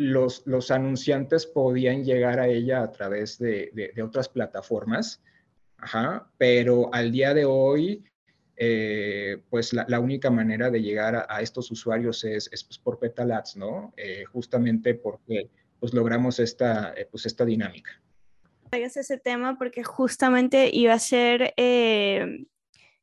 los, 0.00 0.46
los, 0.46 0.70
anunciantes 0.70 1.46
podían 1.46 2.04
llegar 2.04 2.40
a 2.40 2.48
ella 2.48 2.82
a 2.82 2.90
través 2.90 3.38
de, 3.38 3.70
de, 3.74 3.92
de 3.94 4.02
otras 4.02 4.28
plataformas, 4.28 5.22
Ajá, 5.82 6.30
pero 6.36 6.92
al 6.92 7.10
día 7.10 7.32
de 7.32 7.46
hoy 7.46 8.04
eh, 8.62 9.38
pues 9.48 9.72
la, 9.72 10.00
única 10.00 10.30
manera 10.30 10.70
de 10.70 10.82
llegar 10.82 11.26
a, 11.26 11.40
estos 11.40 11.70
usuarios 11.70 12.22
es, 12.24 12.50
pues, 12.50 12.78
por 12.78 12.98
Petal 12.98 13.32
Ads, 13.32 13.56
¿no? 13.56 13.94
Eh, 13.96 14.24
justamente 14.26 14.94
porque 14.94 15.48
pues 15.78 15.94
logramos 15.94 16.38
esta, 16.38 16.92
eh, 16.94 17.08
pues 17.10 17.24
esta 17.24 17.46
dinámica. 17.46 17.90
ese 18.70 19.16
tema 19.16 19.56
porque 19.56 19.82
justamente 19.82 20.68
iba 20.70 20.92
a 20.92 20.98
ser 20.98 21.54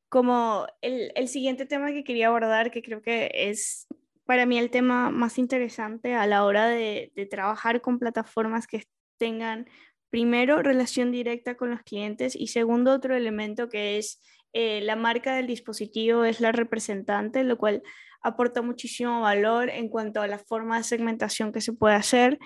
como 0.10 0.68
el, 0.82 1.12
el, 1.16 1.28
siguiente 1.28 1.66
tema 1.66 1.92
que 1.92 2.04
quería 2.04 2.28
abordar, 2.28 2.70
que 2.70 2.84
creo 2.84 3.02
que 3.02 3.32
es 3.34 3.88
para 4.28 4.46
mí 4.46 4.60
el 4.60 4.70
tema 4.70 5.10
más 5.10 5.40
interesante 5.40 6.14
a 6.14 6.28
la 6.28 6.44
hora 6.44 6.68
de, 6.68 7.12
trabajar 7.32 7.82
con 7.82 7.98
plataformas 7.98 8.68
que 8.68 8.84
tengan 9.18 9.68
primero 10.10 10.62
relación 10.62 11.12
directa 11.12 11.56
con 11.56 11.72
los 11.72 11.82
clientes 11.82 12.36
y 12.36 12.48
segundo 12.48 12.92
otro 12.92 13.16
elemento 13.16 13.70
que 13.70 13.98
es 13.98 14.22
eh, 14.54 14.82
la 14.82 14.96
marca 14.98 15.36
del 15.36 15.48
dispositivo 15.48 16.26
es 16.26 16.42
la 16.42 16.52
representante, 16.52 17.44
lo 17.44 17.58
cual 17.58 17.84
aporta 18.22 18.62
muchísimo 18.62 19.22
valor 19.22 19.70
en 19.70 19.88
cuanto 19.88 20.22
a 20.22 20.28
la 20.28 20.40
forma 20.40 20.78
de 20.78 20.84
segmentación 20.84 21.54
que 21.54 21.62
se 21.62 21.74
puede 21.74 21.96
hacer, 21.96 22.38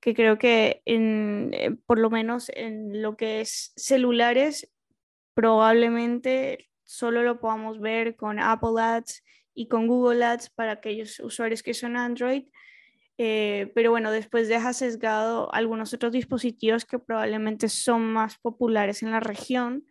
que 0.00 0.14
creo 0.14 0.36
que 0.36 0.82
eh, 0.84 1.76
por 1.86 1.98
lo 1.98 2.10
menos 2.10 2.50
en 2.54 3.00
lo 3.00 3.16
que 3.16 3.40
es 3.40 3.72
celulares, 3.76 4.70
probablemente 5.34 6.68
solo 6.84 7.22
lo 7.22 7.40
podamos 7.40 7.80
ver 7.80 8.16
con 8.16 8.38
Apple 8.38 8.78
Ads 8.78 9.22
y 9.54 9.68
con 9.68 9.86
Google 9.86 10.24
Ads 10.24 10.50
para 10.50 10.72
aquellos 10.72 11.20
usuarios 11.20 11.62
que 11.62 11.74
son 11.74 11.96
Android. 11.96 12.44
Eh, 13.18 13.70
pero 13.74 13.90
bueno, 13.90 14.10
después 14.10 14.48
deja 14.48 14.72
sesgado 14.72 15.52
algunos 15.54 15.92
otros 15.94 16.12
dispositivos 16.12 16.84
que 16.84 16.98
probablemente 16.98 17.68
son 17.68 18.02
más 18.12 18.38
populares 18.38 19.02
en 19.02 19.10
la 19.10 19.20
región 19.20 19.84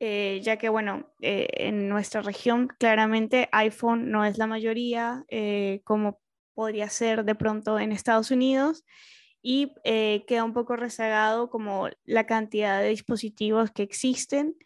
eh, 0.00 0.40
ya 0.44 0.58
que, 0.58 0.68
bueno, 0.68 1.12
eh, 1.20 1.48
en 1.54 1.88
nuestra 1.88 2.22
región 2.22 2.68
claramente 2.78 3.48
iPhone 3.50 4.10
no 4.12 4.24
es 4.24 4.38
la 4.38 4.46
mayoría, 4.46 5.24
eh, 5.28 5.80
como 5.84 6.20
podría 6.54 6.88
ser 6.88 7.24
de 7.24 7.34
pronto 7.34 7.80
en 7.80 7.90
Estados 7.90 8.30
Unidos, 8.30 8.84
y 9.42 9.72
queda 9.84 10.44
un 10.44 10.52
poco 10.52 10.76
rezagado 10.76 11.48
como 11.48 11.88
la 12.04 12.26
cantidad 12.26 12.80
de 12.82 12.88
dispositivos 12.88 13.70
que 13.70 13.84
existen 13.84 14.56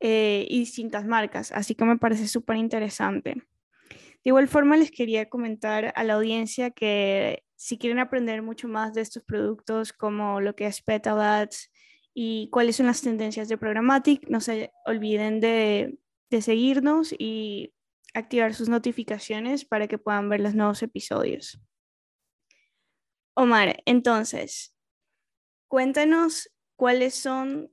y 0.00 0.58
distintas 0.58 1.06
marcas, 1.06 1.52
así 1.52 1.74
que 1.76 1.84
me 1.84 1.98
parece 1.98 2.26
súper 2.28 2.56
interesante. 2.56 3.42
De 4.24 4.30
igual 4.30 4.48
forma, 4.48 4.76
les 4.76 4.90
quería 4.90 5.28
comentar 5.28 5.92
a 5.94 6.04
la 6.04 6.14
audiencia 6.14 6.70
que 6.70 7.44
si 7.56 7.78
quieren 7.78 7.98
aprender 7.98 8.42
mucho 8.42 8.68
más 8.68 8.94
de 8.94 9.00
estos 9.00 9.22
productos 9.24 9.92
como 9.92 10.40
lo 10.40 10.54
que 10.54 10.66
es 10.66 10.82
Petal 10.82 11.20
Ads, 11.20 11.70
y 12.20 12.50
cuáles 12.50 12.74
son 12.74 12.86
las 12.86 13.00
tendencias 13.00 13.48
de 13.48 13.56
Programmatic. 13.56 14.28
No 14.28 14.40
se 14.40 14.72
olviden 14.86 15.38
de, 15.38 16.00
de 16.30 16.42
seguirnos 16.42 17.14
y 17.16 17.72
activar 18.12 18.54
sus 18.54 18.68
notificaciones 18.68 19.64
para 19.64 19.86
que 19.86 19.98
puedan 19.98 20.28
ver 20.28 20.40
los 20.40 20.52
nuevos 20.52 20.82
episodios. 20.82 21.60
Omar, 23.34 23.80
entonces, 23.86 24.74
cuéntanos 25.68 26.50
cuáles 26.74 27.14
son 27.14 27.70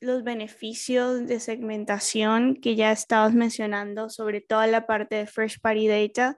los 0.00 0.24
beneficios 0.24 1.26
de 1.26 1.40
segmentación 1.40 2.56
que 2.56 2.76
ya 2.76 2.92
estabas 2.92 3.34
mencionando, 3.34 4.10
sobre 4.10 4.40
toda 4.40 4.66
la 4.66 4.86
parte 4.86 5.16
de 5.16 5.26
Fresh 5.26 5.60
Party 5.60 5.88
Data, 5.88 6.36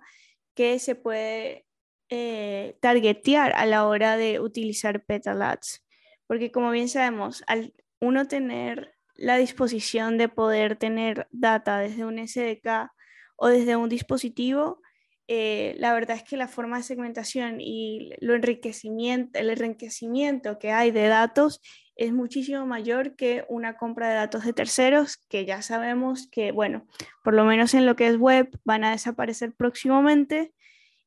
que 0.54 0.78
se 0.78 0.94
puede 0.94 1.66
eh, 2.10 2.76
targetear 2.80 3.52
a 3.54 3.66
la 3.66 3.86
hora 3.86 4.16
de 4.16 4.40
utilizar 4.40 5.04
Petal 5.04 5.42
Ads. 5.42 5.84
Porque 6.26 6.52
como 6.52 6.70
bien 6.70 6.88
sabemos, 6.88 7.42
al 7.46 7.74
uno 8.00 8.28
tener 8.28 8.94
la 9.14 9.36
disposición 9.36 10.18
de 10.18 10.28
poder 10.28 10.76
tener 10.76 11.26
data 11.32 11.78
desde 11.78 12.04
un 12.04 12.18
SDK 12.18 12.90
o 13.36 13.48
desde 13.48 13.76
un 13.76 13.88
dispositivo, 13.88 14.80
eh, 15.26 15.74
la 15.78 15.92
verdad 15.92 16.16
es 16.16 16.22
que 16.22 16.38
la 16.38 16.48
forma 16.48 16.78
de 16.78 16.84
segmentación 16.84 17.60
y 17.60 18.12
lo 18.20 18.34
enriquecimiento, 18.34 19.38
el 19.38 19.50
enriquecimiento 19.50 20.58
que 20.58 20.72
hay 20.72 20.90
de 20.90 21.08
datos 21.08 21.60
es 21.98 22.12
muchísimo 22.12 22.64
mayor 22.64 23.16
que 23.16 23.44
una 23.48 23.76
compra 23.76 24.08
de 24.08 24.14
datos 24.14 24.44
de 24.44 24.52
terceros, 24.52 25.16
que 25.28 25.44
ya 25.44 25.60
sabemos 25.62 26.28
que, 26.28 26.52
bueno, 26.52 26.86
por 27.22 27.34
lo 27.34 27.44
menos 27.44 27.74
en 27.74 27.84
lo 27.84 27.96
que 27.96 28.06
es 28.06 28.16
web 28.16 28.48
van 28.64 28.84
a 28.84 28.92
desaparecer 28.92 29.52
próximamente 29.52 30.54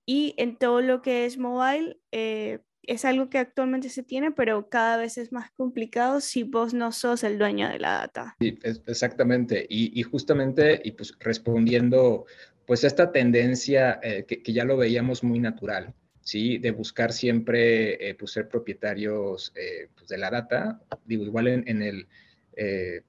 y 0.06 0.36
en 0.38 0.58
todo 0.58 0.82
lo 0.82 1.02
que 1.02 1.26
es 1.26 1.38
mobile, 1.38 1.98
eh, 2.12 2.60
es 2.84 3.06
algo 3.06 3.30
que 3.30 3.38
actualmente 3.38 3.90
se 3.90 4.04
tiene, 4.04 4.32
pero 4.32 4.68
cada 4.68 4.98
vez 4.98 5.18
es 5.18 5.32
más 5.32 5.50
complicado 5.52 6.20
si 6.20 6.44
vos 6.44 6.74
no 6.74 6.92
sos 6.92 7.24
el 7.24 7.38
dueño 7.38 7.70
de 7.70 7.80
la 7.80 7.92
data. 8.00 8.36
Sí, 8.40 8.60
exactamente. 8.64 9.66
Y, 9.70 10.02
justamente, 10.04 10.82
y 10.84 10.92
pues 10.92 11.16
respondiendo, 11.20 12.26
pues 12.66 12.84
esta 12.84 13.14
tendencia 13.14 14.00
eh, 14.04 14.26
que, 14.26 14.52
ya 14.52 14.66
lo 14.66 14.76
veíamos 14.76 15.24
muy 15.24 15.40
natural, 15.40 15.94
¿sí? 16.22 16.58
De 16.58 16.72
buscar 16.72 17.14
siempre, 17.14 18.10
eh, 18.10 18.16
pues 18.16 18.32
ser 18.32 18.48
propietarios 18.48 19.52
eh, 19.56 19.90
pues, 19.96 20.08
de 20.08 20.18
la 20.18 20.30
data. 20.30 20.82
Digo, 21.06 21.24
igual 21.24 21.48
en, 21.48 21.82
el... 21.82 22.08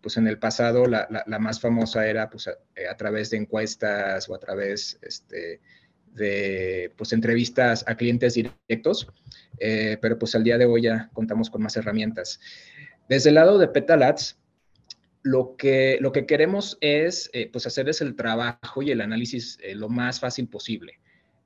pues 0.01 0.17
en 0.17 0.27
el 0.29 0.39
pasado 0.39 0.87
la, 0.87 1.25
más 1.41 1.61
famosa 1.61 2.07
era 2.07 2.31
pues 2.31 2.49
a, 2.49 2.97
través 2.97 3.31
de 3.31 3.39
encuestas 3.39 4.29
o 4.29 4.35
a 4.35 4.39
través 4.39 4.99
este, 5.03 5.61
de 6.15 6.93
pues, 6.97 7.13
entrevistas 7.13 7.85
a 7.87 7.97
clientes 7.97 8.35
directos, 8.35 9.09
eh, 9.59 9.99
pero 10.01 10.19
pues 10.19 10.35
al 10.35 10.45
día 10.45 10.59
de 10.59 10.67
hoy 10.67 10.83
ya 10.83 11.11
contamos 11.13 11.51
con 11.51 11.63
más 11.63 11.77
herramientas. 11.77 12.41
Desde 13.09 13.31
el 13.31 13.37
lado 13.37 13.59
de 13.59 13.69
Petalats, 13.69 14.39
lo 15.23 15.57
que, 15.57 15.99
lo 16.01 16.13
que 16.13 16.27
queremos 16.27 16.79
es 16.81 17.31
eh, 17.33 17.49
pues 17.51 17.67
hacerles 17.67 18.01
el 18.01 18.17
trabajo 18.17 18.83
y 18.83 18.91
el 18.91 19.01
análisis 19.01 19.59
eh, 19.63 19.75
lo 19.75 19.89
más 19.89 20.21
fácil 20.21 20.49
posible. 20.49 20.99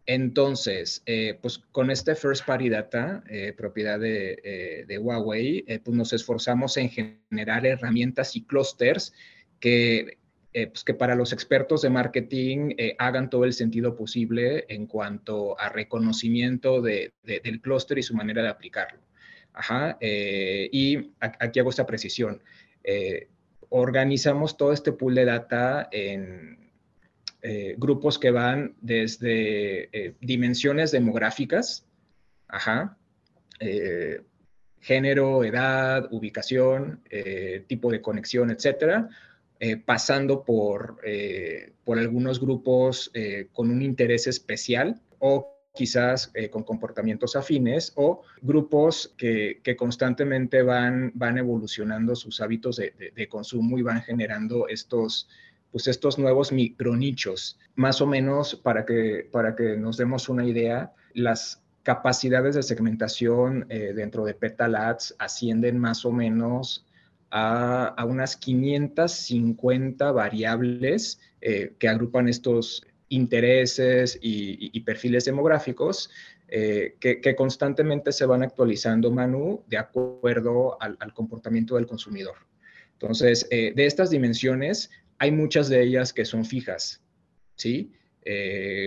Entonces, 0.07 1.03
pues 1.43 1.59
con 1.73 1.91
este 1.91 2.15
First 2.15 2.47
Party 2.47 2.69
Data, 2.69 3.25
propiedad 3.57 3.99
de, 3.99 4.85
de 4.87 4.99
Huawei, 4.99 5.65
pues 5.83 5.97
nos 5.97 6.13
esforzamos 6.13 6.77
en 6.77 6.91
generar 6.91 7.67
herramientas 7.67 8.37
y 8.37 8.45
clústeres 8.45 9.13
que 9.59 10.19
eh, 10.57 10.69
pues 10.69 10.85
que 10.85 10.95
para 10.95 11.15
los 11.15 11.35
expertos 11.35 11.83
de 11.83 11.91
marketing 11.91 12.71
eh, 12.79 12.97
hagan 12.99 13.29
todo 13.29 13.45
el 13.45 13.53
sentido 13.53 13.95
posible 13.95 14.65
en 14.71 14.87
cuanto 14.87 15.61
a 15.61 15.69
reconocimiento 15.69 16.81
de, 16.81 17.13
del 17.25 17.61
clúster 17.61 17.99
y 17.99 18.03
su 18.03 18.15
manera 18.15 18.43
de 18.43 18.49
aplicarlo. 18.49 19.01
Ajá, 19.53 19.99
eh, 20.01 20.71
y 20.73 21.13
aquí 21.21 21.61
hago 21.61 21.69
esta 21.69 21.85
precisión. 21.85 22.43
organizamos 23.69 24.57
todo 24.57 24.73
este 24.73 24.93
pool 24.93 25.17
de 25.17 25.27
data 25.27 25.91
en 25.93 26.66
grupos 27.77 28.19
que 28.19 28.31
van 28.31 28.75
desde 28.81 30.15
dimensiones 30.21 30.91
demográficas, 30.91 31.87
ajá, 32.49 32.97
género, 34.81 35.45
edad, 35.45 36.09
ubicación, 36.11 37.03
tipo 37.69 37.91
de 37.93 38.01
conexión, 38.01 38.51
etcétera, 38.51 39.09
eh, 39.59 39.79
pasando 39.79 40.45
por, 40.45 40.99
eh, 41.03 41.73
por 41.83 41.99
algunos 41.99 42.39
grupos 42.39 43.11
eh, 43.15 43.49
con 43.55 43.71
un 43.71 43.81
interés 43.81 44.27
especial 44.27 45.01
o 45.19 45.51
quizás 45.75 46.31
con 46.51 46.63
comportamientos 46.63 47.37
afines 47.37 47.93
o 47.97 48.23
grupos 48.43 49.15
que, 49.17 49.61
que, 49.63 49.77
constantemente 49.77 50.63
van, 50.63 51.11
van 51.15 51.39
evolucionando 51.39 52.15
sus 52.17 52.41
hábitos 52.41 52.77
de, 52.77 53.13
de, 53.15 53.29
consumo 53.29 53.79
y 53.79 53.83
van 53.83 54.03
generando 54.03 54.69
estos, 54.69 55.29
pues 55.77 55.89
estos 55.89 56.19
nuevos 56.19 56.53
micronichos. 56.53 57.59
Más 57.75 58.01
o 58.01 58.07
menos 58.07 58.55
para 58.57 58.87
que, 58.87 59.29
para 59.31 59.55
que 59.55 59.77
nos 59.77 59.99
demos 59.99 60.31
una 60.31 60.47
idea, 60.47 60.95
las 61.13 61.63
capacidades 61.83 62.55
de 62.55 62.63
segmentación 62.63 63.67
dentro 63.69 64.25
de 64.25 64.33
Petal 64.33 64.75
Ads 64.75 65.17
ascienden 65.19 65.79
más 65.79 66.07
o 66.07 66.13
menos 66.13 66.87
a, 67.31 68.03
unas 68.09 68.39
550 68.39 70.13
variables 70.13 71.21
eh, 71.43 71.75
que 71.79 71.89
agrupan 71.91 72.31
estos 72.31 72.87
intereses 73.11 74.19
y, 74.23 74.81
perfiles 74.81 75.27
demográficos 75.27 76.09
eh, 76.49 76.97
que, 77.01 77.37
constantemente 77.37 78.13
se 78.13 78.25
van 78.25 78.43
actualizando, 78.43 79.11
Manu, 79.11 79.63
de 79.67 79.77
acuerdo 79.77 80.79
al, 80.81 81.13
comportamiento 81.13 81.75
del 81.75 81.87
consumidor. 81.87 82.37
Entonces, 82.95 83.47
de 83.51 83.75
estas 83.77 84.09
dimensiones, 84.09 84.89
hay 85.19 85.31
muchas 85.31 85.69
de 85.69 85.83
ellas 85.83 86.13
que 86.13 86.25
son 86.25 86.45
fijas, 86.45 87.03
¿sí? 87.55 87.93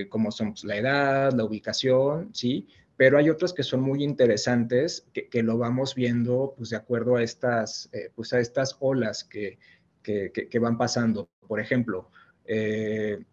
como 0.10 0.32
son 0.32 0.52
pues, 0.52 0.66
la 0.66 0.76
edad, 0.76 1.32
la 1.32 1.46
ubicación, 1.46 2.30
¿sí? 2.34 2.68
pero 3.00 3.18
hay 3.18 3.30
otras 3.30 3.54
que 3.54 3.64
son 3.64 3.80
muy 3.80 4.04
interesantes, 4.04 5.08
que, 5.14 5.42
lo 5.42 5.58
vamos 5.58 5.96
viendo 5.96 6.54
pues, 6.58 6.72
de 6.72 6.76
acuerdo 6.76 7.16
a 7.16 7.24
estas, 7.24 7.88
eh, 7.94 8.12
pues, 8.14 8.34
a 8.34 8.42
estas 8.42 8.76
olas 8.82 9.24
que, 9.24 9.58
que, 10.04 10.60
van 10.60 10.78
pasando. 10.78 11.30
Por 11.48 11.62
ejemplo, 11.62 12.12
eh, 12.44 13.24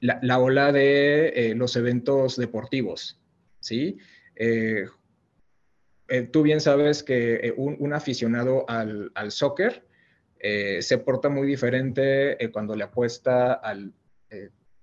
la, 0.00 0.38
ola 0.38 0.70
de 0.70 1.28
eh, 1.28 1.54
los 1.54 1.76
eventos 1.76 2.36
deportivos, 2.36 3.18
¿sí? 3.58 3.96
tú 6.30 6.42
bien 6.42 6.60
sabes 6.60 7.02
que 7.02 7.54
un, 7.56 7.94
aficionado 7.94 8.68
al, 8.68 9.12
al 9.14 9.32
soccer 9.32 9.86
se 10.42 10.98
porta 10.98 11.28
muy 11.28 11.46
diferente 11.46 12.36
cuando 12.52 12.74
le 12.74 12.84
apuesta 12.84 13.52
al, 13.52 13.92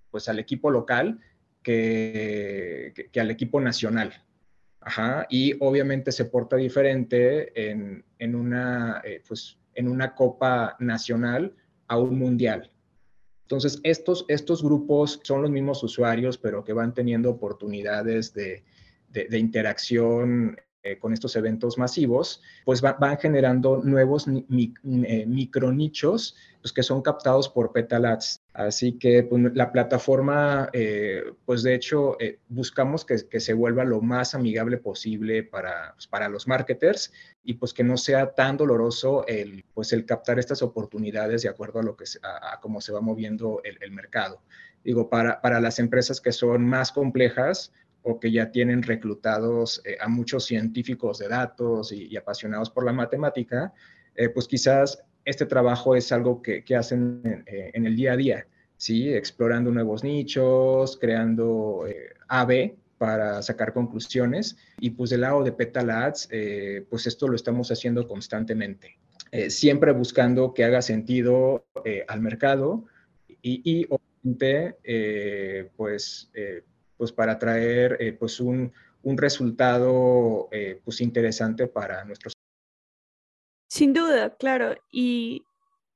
pues, 0.09 0.29
al 0.29 0.39
equipo 0.39 0.71
local 0.71 1.19
que, 1.61 3.09
al 3.19 3.31
equipo 3.31 3.59
nacional. 3.59 4.13
Y 5.29 5.55
obviamente 5.59 6.11
se 6.11 6.25
porta 6.25 6.55
diferente 6.55 7.69
en, 7.69 8.03
en, 8.17 8.35
una, 8.35 9.01
eh, 9.03 9.21
pues, 9.27 9.59
en 9.75 9.87
una 9.87 10.15
Copa 10.15 10.75
Nacional 10.79 11.55
a 11.87 11.97
un 11.97 12.17
Mundial. 12.17 12.71
Entonces, 13.43 13.79
estos, 13.83 14.25
estos 14.27 14.63
grupos 14.63 15.19
son 15.23 15.41
los 15.41 15.51
mismos 15.51 15.83
usuarios, 15.83 16.37
pero 16.37 16.63
que 16.63 16.73
van 16.73 16.93
teniendo 16.93 17.31
oportunidades 17.31 18.33
de, 18.33 18.63
de, 19.09 19.37
interacción 19.39 20.55
eh, 20.83 20.97
con 20.97 21.13
estos 21.13 21.35
eventos 21.35 21.77
masivos, 21.77 22.41
pues 22.65 22.81
van 22.81 23.17
generando 23.17 23.81
nuevos 23.83 24.27
eh, 24.27 25.25
micronichos 25.27 26.35
pues, 26.61 26.73
que 26.73 26.83
son 26.83 27.01
captados 27.01 27.49
por 27.49 27.71
Petalats. 27.71 28.41
Así 28.53 28.93
que 28.93 29.23
pues, 29.23 29.55
la 29.55 29.71
plataforma, 29.71 30.69
eh, 30.73 31.23
pues 31.45 31.63
de 31.63 31.73
hecho, 31.73 32.19
eh, 32.19 32.39
buscamos 32.49 33.05
que, 33.05 33.17
se 33.17 33.53
vuelva 33.53 33.85
lo 33.85 34.01
más 34.01 34.35
amigable 34.35 34.77
posible 34.77 35.43
para, 35.43 35.93
pues, 35.93 36.07
para 36.07 36.27
los 36.27 36.47
marketers 36.47 37.13
y 37.43 37.53
pues 37.53 37.73
que 37.73 37.83
no 37.83 37.95
sea 37.97 38.33
tan 38.33 38.57
doloroso 38.57 39.25
el, 39.27 39.63
pues, 39.73 39.93
el 39.93 40.05
captar 40.05 40.39
estas 40.39 40.61
oportunidades 40.61 41.43
de 41.43 41.49
acuerdo 41.49 41.79
a, 41.79 41.83
lo 41.83 41.95
que, 41.95 42.05
a, 42.23 42.59
cómo 42.59 42.81
se 42.81 42.91
va 42.91 43.01
moviendo 43.01 43.61
el, 43.63 43.91
mercado. 43.91 44.41
Digo, 44.83 45.09
para, 45.09 45.41
para 45.41 45.59
las 45.59 45.79
empresas 45.79 46.21
que 46.21 46.31
son 46.31 46.65
más 46.65 46.91
complejas, 46.91 47.73
o 48.03 48.19
que 48.19 48.31
ya 48.31 48.51
tienen 48.51 48.83
reclutados 48.83 49.81
eh, 49.85 49.97
a 49.99 50.07
muchos 50.07 50.45
científicos 50.45 51.19
de 51.19 51.27
datos 51.27 51.91
y, 51.91 52.15
apasionados 52.17 52.69
por 52.69 52.85
la 52.85 52.93
matemática, 52.93 53.73
pues 54.33 54.49
quizás 54.49 55.01
este 55.29 55.45
trabajo 55.45 55.95
es 55.95 56.11
algo 56.11 56.41
que, 56.41 56.63
hacen 56.75 57.43
eh, 57.45 57.71
en, 57.73 57.85
el 57.85 57.95
día 57.95 58.13
a 58.13 58.17
día, 58.17 58.47
¿sí? 58.77 59.13
Explorando 59.13 59.71
nuevos 59.71 60.03
nichos, 60.03 60.97
creando 60.99 61.85
eh, 61.87 62.13
AB 62.27 62.75
para 62.97 63.41
sacar 63.41 63.73
conclusiones. 63.73 64.57
Y 64.79 64.91
pues 64.91 65.11
del 65.11 65.21
lado 65.21 65.43
de 65.43 65.51
Petal 65.51 65.89
Ads, 65.89 66.29
eh, 66.31 66.85
pues 66.89 67.07
esto 67.07 67.27
lo 67.27 67.35
estamos 67.35 67.71
haciendo 67.71 68.07
constantemente. 68.07 68.97
siempre 69.49 69.91
buscando 69.91 70.53
que 70.55 70.63
haga 70.63 70.81
sentido 70.81 71.67
al 72.07 72.19
mercado 72.21 72.85
y 73.43 73.85
obviamente, 73.89 74.75
pues, 75.77 76.31
pues 76.99 77.11
para 77.11 77.39
traer 77.39 78.17
pues 78.19 78.39
un, 78.39 78.71
un 79.01 79.17
resultado 79.17 80.49
pues 80.83 81.01
interesante 81.01 81.65
para 81.65 82.05
nuestros 82.05 82.33
sin 83.69 83.93
duda, 83.93 84.35
claro. 84.35 84.75
Y, 84.91 85.45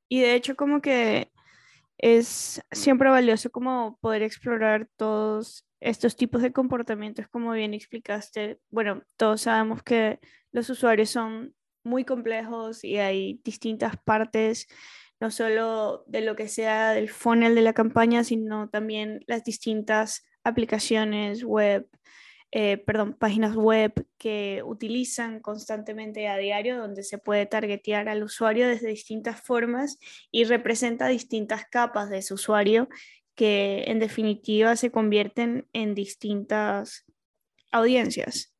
de 0.09 0.35
hecho 0.35 0.55
como 0.55 0.81
que 0.81 1.31
es 1.97 2.61
siempre 2.71 3.09
valioso 3.09 3.49
como 3.51 3.97
poder 4.01 4.23
explorar 4.23 4.87
todos 4.97 5.67
estos 5.81 6.15
tipos 6.15 6.41
de 6.41 6.53
comportamientos, 6.53 7.27
como 7.29 7.51
bien 7.53 7.73
explicaste. 7.73 8.59
Bueno, 8.69 9.03
todos 9.17 9.41
sabemos 9.41 9.83
que 9.83 10.19
los 10.51 10.69
usuarios 10.69 11.09
son 11.09 11.55
muy 11.83 12.05
complejos 12.05 12.83
y 12.83 12.97
hay 12.99 13.41
distintas 13.43 13.97
partes, 13.97 14.67
no 15.19 15.31
solo 15.31 16.03
de 16.07 16.21
lo 16.21 16.35
que 16.35 16.47
sea 16.47 16.91
del 16.91 17.09
funnel 17.09 17.55
de 17.55 17.61
la 17.63 17.73
campaña, 17.73 18.23
sino 18.23 18.69
también 18.69 19.23
las 19.27 19.43
distintas 19.43 20.23
aplicaciones 20.43 21.43
web, 21.43 21.87
eh, 22.51 22.77
perdón, 22.77 23.13
páginas 23.13 23.55
web 23.55 23.93
que 24.17 24.61
utilizan 24.63 25.39
constantemente 25.39 26.27
a 26.27 26.37
diario, 26.37 26.77
donde 26.77 27.03
se 27.03 27.17
puede 27.17 27.45
targetear 27.45 28.09
al 28.09 28.23
usuario 28.23 28.67
desde 28.67 28.89
distintas 28.89 29.41
formas 29.41 29.97
y 30.31 30.43
representa 30.43 31.07
distintas 31.07 31.65
capas 31.65 32.09
de 32.09 32.19
ese 32.19 32.33
usuario 32.33 32.89
que 33.35 33.85
en 33.87 33.99
definitiva 33.99 34.75
se 34.75 34.91
convierten 34.91 35.67
en 35.73 35.95
distintas 35.95 37.05
audiencias. 37.71 38.53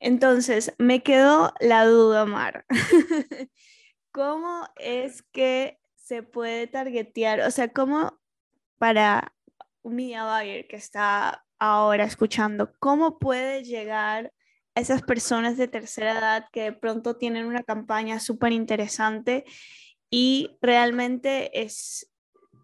Entonces, 0.00 0.74
me 0.78 1.02
quedó 1.02 1.52
la 1.60 1.84
duda, 1.84 2.24
Mar. 2.26 2.64
¿Cómo 4.12 4.66
es 4.76 5.22
que 5.22 5.78
se 5.96 6.22
puede 6.22 6.66
targetear? 6.66 7.40
O 7.40 7.50
sea, 7.50 7.68
¿cómo 7.68 8.18
para 8.78 9.35
media 9.90 10.24
buyer 10.24 10.66
que 10.66 10.76
está 10.76 11.44
ahora 11.58 12.04
escuchando, 12.04 12.72
¿cómo 12.78 13.18
puede 13.18 13.64
llegar 13.64 14.32
a 14.74 14.80
esas 14.80 15.02
personas 15.02 15.56
de 15.56 15.68
tercera 15.68 16.18
edad 16.18 16.46
que 16.52 16.62
de 16.64 16.72
pronto 16.72 17.16
tienen 17.16 17.46
una 17.46 17.62
campaña 17.62 18.20
súper 18.20 18.52
interesante 18.52 19.44
y 20.10 20.58
realmente 20.60 21.62
es, 21.62 22.12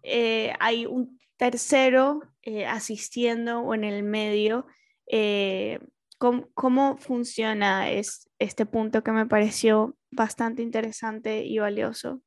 eh, 0.03 0.53
hay 0.59 0.85
un 0.85 1.19
tercero 1.37 2.21
eh, 2.43 2.65
asistiendo 2.65 3.61
o 3.61 3.73
en 3.73 3.83
el 3.83 4.03
medio? 4.03 4.67
Eh, 5.07 5.79
¿cómo, 6.17 6.97
funciona 6.97 7.89
es, 7.89 8.29
este 8.39 8.65
punto 8.65 9.03
que 9.03 9.11
me 9.11 9.25
pareció 9.25 9.97
bastante 10.11 10.61
interesante 10.61 11.43
y 11.43 11.57
valioso? 11.57 12.21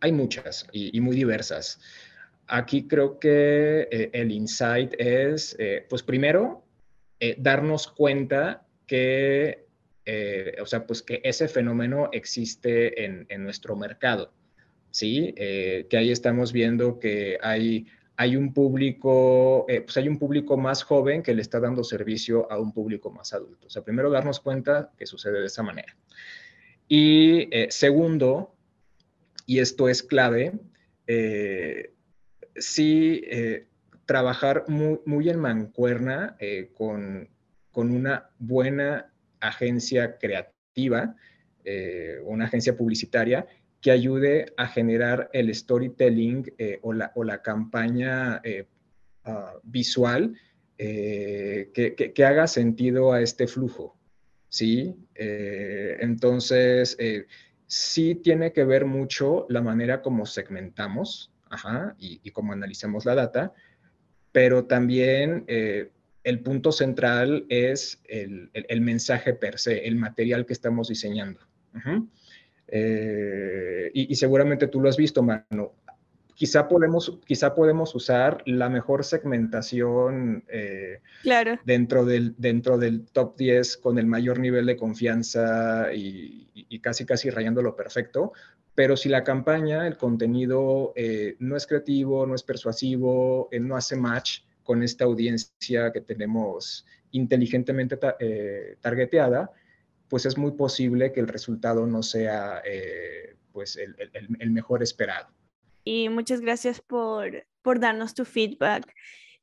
Hay 0.00 0.10
muchas 0.10 0.66
y 0.72 1.00
muy 1.00 1.14
diversas. 1.14 1.78
Aquí 2.48 2.86
creo 2.86 3.18
que 3.18 3.88
eh, 3.90 4.10
el 4.12 4.30
insight 4.30 4.94
es, 4.98 5.56
eh, 5.58 5.86
pues 5.88 6.02
primero, 6.02 6.64
eh, 7.20 7.36
darnos 7.38 7.88
cuenta 7.88 8.66
que, 8.86 9.66
o 10.60 10.66
sea, 10.66 10.86
pues 10.86 11.02
que 11.02 11.20
ese 11.24 11.48
fenómeno 11.48 12.10
existe 12.12 13.04
en, 13.04 13.26
nuestro 13.42 13.76
mercado, 13.76 14.32
¿sí? 14.90 15.32
que 15.34 15.96
ahí 15.96 16.10
estamos 16.10 16.52
viendo 16.52 16.98
que 16.98 17.38
hay, 17.40 17.86
hay 18.16 18.36
un 18.36 18.52
público, 18.52 19.64
pues 19.66 19.96
hay 19.96 20.08
un 20.08 20.18
público 20.18 20.58
más 20.58 20.82
joven 20.82 21.22
que 21.22 21.32
le 21.32 21.40
está 21.40 21.60
dando 21.60 21.84
servicio 21.84 22.50
a 22.50 22.58
un 22.58 22.72
público 22.72 23.10
más 23.10 23.32
adulto. 23.32 23.68
O 23.68 23.70
sea, 23.70 23.82
primero 23.82 24.10
darnos 24.10 24.40
cuenta 24.40 24.90
que 24.98 25.06
sucede 25.06 25.40
de 25.40 25.46
esa 25.46 25.62
manera. 25.62 25.96
Y 26.88 27.48
segundo, 27.70 28.54
y 29.46 29.60
esto 29.60 29.88
es 29.88 30.02
clave, 30.02 30.52
sí 32.56 33.22
eh, 33.26 33.66
trabajar 34.06 34.64
muy, 34.68 35.28
en 35.28 35.38
mancuerna 35.38 36.36
eh, 36.38 36.70
con, 36.74 37.28
una 37.74 38.30
buena 38.38 39.10
agencia 39.40 40.18
creativa, 40.18 41.16
eh, 41.64 42.18
una 42.24 42.44
agencia 42.44 42.76
publicitaria 42.76 43.46
que 43.80 43.90
ayude 43.90 44.52
a 44.56 44.68
generar 44.68 45.30
el 45.32 45.52
storytelling 45.54 46.52
o, 46.82 46.92
la, 46.92 47.10
o, 47.14 47.24
la, 47.24 47.42
campaña 47.42 48.40
ah, 49.24 49.54
visual 49.64 50.36
que, 50.76 52.14
haga 52.24 52.46
sentido 52.46 53.12
a 53.12 53.20
este 53.20 53.48
flujo. 53.48 53.96
¿sí? 54.48 54.94
entonces, 55.14 56.96
sí 57.66 58.14
tiene 58.16 58.52
que 58.52 58.64
ver 58.64 58.84
mucho 58.84 59.46
la 59.48 59.62
manera 59.62 60.02
como 60.02 60.26
segmentamos 60.26 61.31
ajá, 61.52 61.94
y, 61.98 62.20
y 62.24 62.30
cómo 62.30 62.52
analicemos 62.52 63.04
la 63.04 63.14
data, 63.14 63.52
pero 64.32 64.64
también 64.64 65.44
eh, 65.46 65.90
el 66.24 66.40
punto 66.40 66.72
central 66.72 67.44
es 67.48 68.00
el, 68.08 68.50
mensaje 68.80 69.34
per 69.34 69.58
se, 69.58 69.86
el 69.86 69.96
material 69.96 70.46
que 70.46 70.54
estamos 70.54 70.88
diseñando. 70.88 71.40
Eh, 72.68 73.90
y, 73.92 74.14
seguramente 74.14 74.68
tú 74.68 74.80
lo 74.80 74.88
has 74.88 74.96
visto, 74.96 75.22
Manu. 75.22 75.72
Quizá 76.42 76.66
podemos, 76.66 77.20
quizá 77.24 77.54
podemos 77.54 77.94
usar 77.94 78.42
la 78.46 78.68
mejor 78.68 79.04
segmentación 79.04 80.42
eh, 80.48 81.00
dentro, 81.64 82.04
del, 82.04 82.34
dentro 82.36 82.78
del 82.78 83.06
top 83.06 83.36
10 83.36 83.76
con 83.76 83.96
el 83.96 84.06
mayor 84.06 84.40
nivel 84.40 84.66
de 84.66 84.76
confianza 84.76 85.94
y, 85.94 86.50
y 86.52 86.80
casi 86.80 87.06
casi 87.06 87.30
rayando 87.30 87.62
lo 87.62 87.76
perfecto, 87.76 88.32
pero 88.74 88.96
si 88.96 89.08
la 89.08 89.22
campaña, 89.22 89.86
el 89.86 89.96
contenido 89.96 90.92
no 91.38 91.56
es 91.56 91.64
creativo, 91.64 92.26
no 92.26 92.34
es 92.34 92.42
persuasivo, 92.42 93.48
no 93.60 93.76
hace 93.76 93.94
match 93.94 94.40
con 94.64 94.82
esta 94.82 95.04
audiencia 95.04 95.92
que 95.92 96.00
tenemos 96.00 96.84
inteligentemente 97.12 97.96
targeteada, 98.80 99.52
pues 100.08 100.26
es 100.26 100.36
muy 100.36 100.50
posible 100.50 101.12
que 101.12 101.20
el 101.20 101.28
resultado 101.28 101.86
no 101.86 102.02
sea 102.02 102.60
pues 103.52 103.76
el, 103.76 103.94
el, 104.40 104.50
mejor 104.50 104.82
esperado. 104.82 105.28
Y 105.84 106.08
muchas 106.08 106.40
gracias 106.40 106.80
por, 106.80 107.46
por 107.62 107.80
darnos 107.80 108.14
tu 108.14 108.24
feedback. 108.24 108.94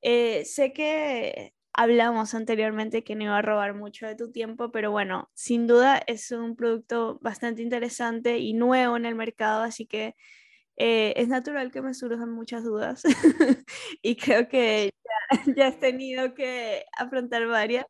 Eh, 0.01 0.45
sé 0.45 0.73
que 0.73 1.53
hablamos 1.73 2.33
anteriormente 2.33 3.03
que 3.03 3.15
no 3.15 3.25
iba 3.25 3.37
a 3.37 3.41
robar 3.41 3.73
mucho 3.73 4.07
de 4.07 4.15
tu 4.15 4.31
tiempo, 4.31 4.71
pero 4.71 4.91
bueno, 4.91 5.29
sin 5.33 5.67
duda 5.67 6.01
es 6.07 6.31
un 6.31 6.55
producto 6.55 7.19
bastante 7.21 7.61
interesante 7.61 8.39
y 8.39 8.53
nuevo 8.53 8.97
en 8.97 9.05
el 9.05 9.15
mercado, 9.15 9.63
así 9.63 9.85
que 9.85 10.15
eh, 10.77 11.13
es 11.17 11.27
natural 11.27 11.71
que 11.71 11.81
me 11.81 11.93
surjan 11.93 12.31
muchas 12.31 12.63
dudas 12.63 13.03
y 14.01 14.15
creo 14.15 14.47
que 14.49 14.91
ya, 15.31 15.53
ya, 15.55 15.67
has 15.67 15.79
tenido 15.79 16.33
que 16.33 16.85
afrontar 16.97 17.47
varias. 17.47 17.85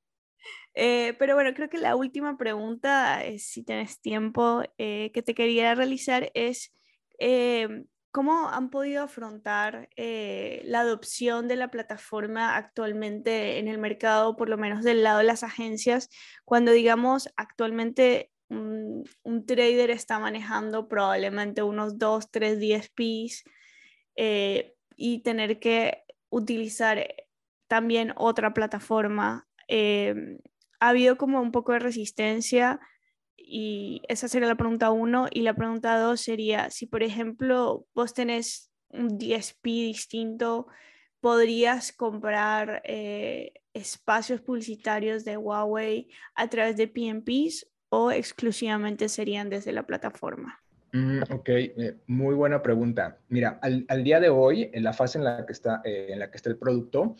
Eh, 0.75 1.15
pero 1.19 1.35
bueno, 1.35 1.53
creo 1.55 1.69
que 1.69 1.77
la 1.77 1.95
última 1.95 2.37
pregunta, 2.37 3.21
si 3.39 3.63
tienes 3.63 4.01
tiempo, 4.01 4.63
que 4.77 5.23
te 5.25 5.35
quería 5.35 5.75
realizar 5.75 6.31
es, 6.35 6.71
¿Cómo 8.11 8.49
han 8.49 8.71
podido 8.71 9.03
afrontar 9.03 9.87
eh, 9.95 10.61
la 10.65 10.79
adopción 10.79 11.47
de 11.47 11.55
la 11.55 11.69
plataforma 11.69 12.55
actualmente 12.55 13.59
en 13.59 13.67
el 13.67 13.77
mercado, 13.77 14.35
por 14.35 14.49
lo 14.49 14.57
menos 14.57 14.83
del 14.83 15.03
lado 15.03 15.19
de 15.19 15.25
las 15.25 15.43
agencias, 15.43 16.09
cuando 16.43 16.71
digamos 16.71 17.29
actualmente 17.35 18.31
un, 18.49 19.03
trader 19.45 19.91
está 19.91 20.17
manejando 20.17 20.87
probablemente 20.87 21.61
unos 21.61 21.99
2, 21.99 22.31
3 22.31 22.59
DSPs 22.59 23.43
eh, 24.15 24.73
y 24.95 25.21
tener 25.21 25.59
que 25.59 26.03
utilizar 26.29 27.07
también 27.67 28.13
otra 28.15 28.55
plataforma? 28.55 29.47
Eh, 29.67 30.39
ha 30.79 30.89
habido 30.89 31.17
como 31.17 31.41
un 31.41 31.51
poco 31.51 31.73
de 31.73 31.79
resistencia 31.79 32.79
y 33.49 34.01
esa 34.07 34.27
sería 34.27 34.47
la 34.47 34.55
pregunta 34.55 34.91
uno. 34.91 35.27
Y 35.31 35.41
la 35.41 35.55
pregunta 35.55 35.97
dos 35.97 36.21
sería, 36.21 36.69
si 36.69 36.85
por 36.85 37.01
ejemplo 37.01 37.85
vos 37.95 38.13
tenés 38.13 38.71
un 38.89 39.17
DSP 39.17 39.65
distinto, 39.65 40.67
¿podrías 41.19 41.91
comprar 41.91 42.81
eh, 42.85 43.53
espacios 43.73 44.41
publicitarios 44.41 45.25
de 45.25 45.37
Huawei 45.37 46.09
a 46.35 46.47
través 46.47 46.77
de 46.77 46.87
PMPs 46.87 47.67
o 47.89 48.11
exclusivamente 48.11 49.09
serían 49.09 49.49
desde 49.49 49.71
la 49.71 49.83
plataforma? 49.83 50.61
Mm, 50.91 51.21
ok, 51.31 51.49
eh, 51.49 51.97
muy 52.07 52.35
buena 52.35 52.61
pregunta. 52.61 53.17
Mira, 53.29 53.59
al, 53.61 54.03
día 54.03 54.19
de 54.19 54.29
hoy, 54.29 54.69
en 54.73 54.83
la 54.83 54.93
fase 54.93 55.17
en 55.17 55.23
la 55.23 55.45
que 55.45 55.53
está, 55.53 55.81
eh, 55.83 56.07
en 56.09 56.19
la 56.19 56.29
que 56.29 56.37
está 56.37 56.49
el 56.49 56.57
producto, 56.57 57.15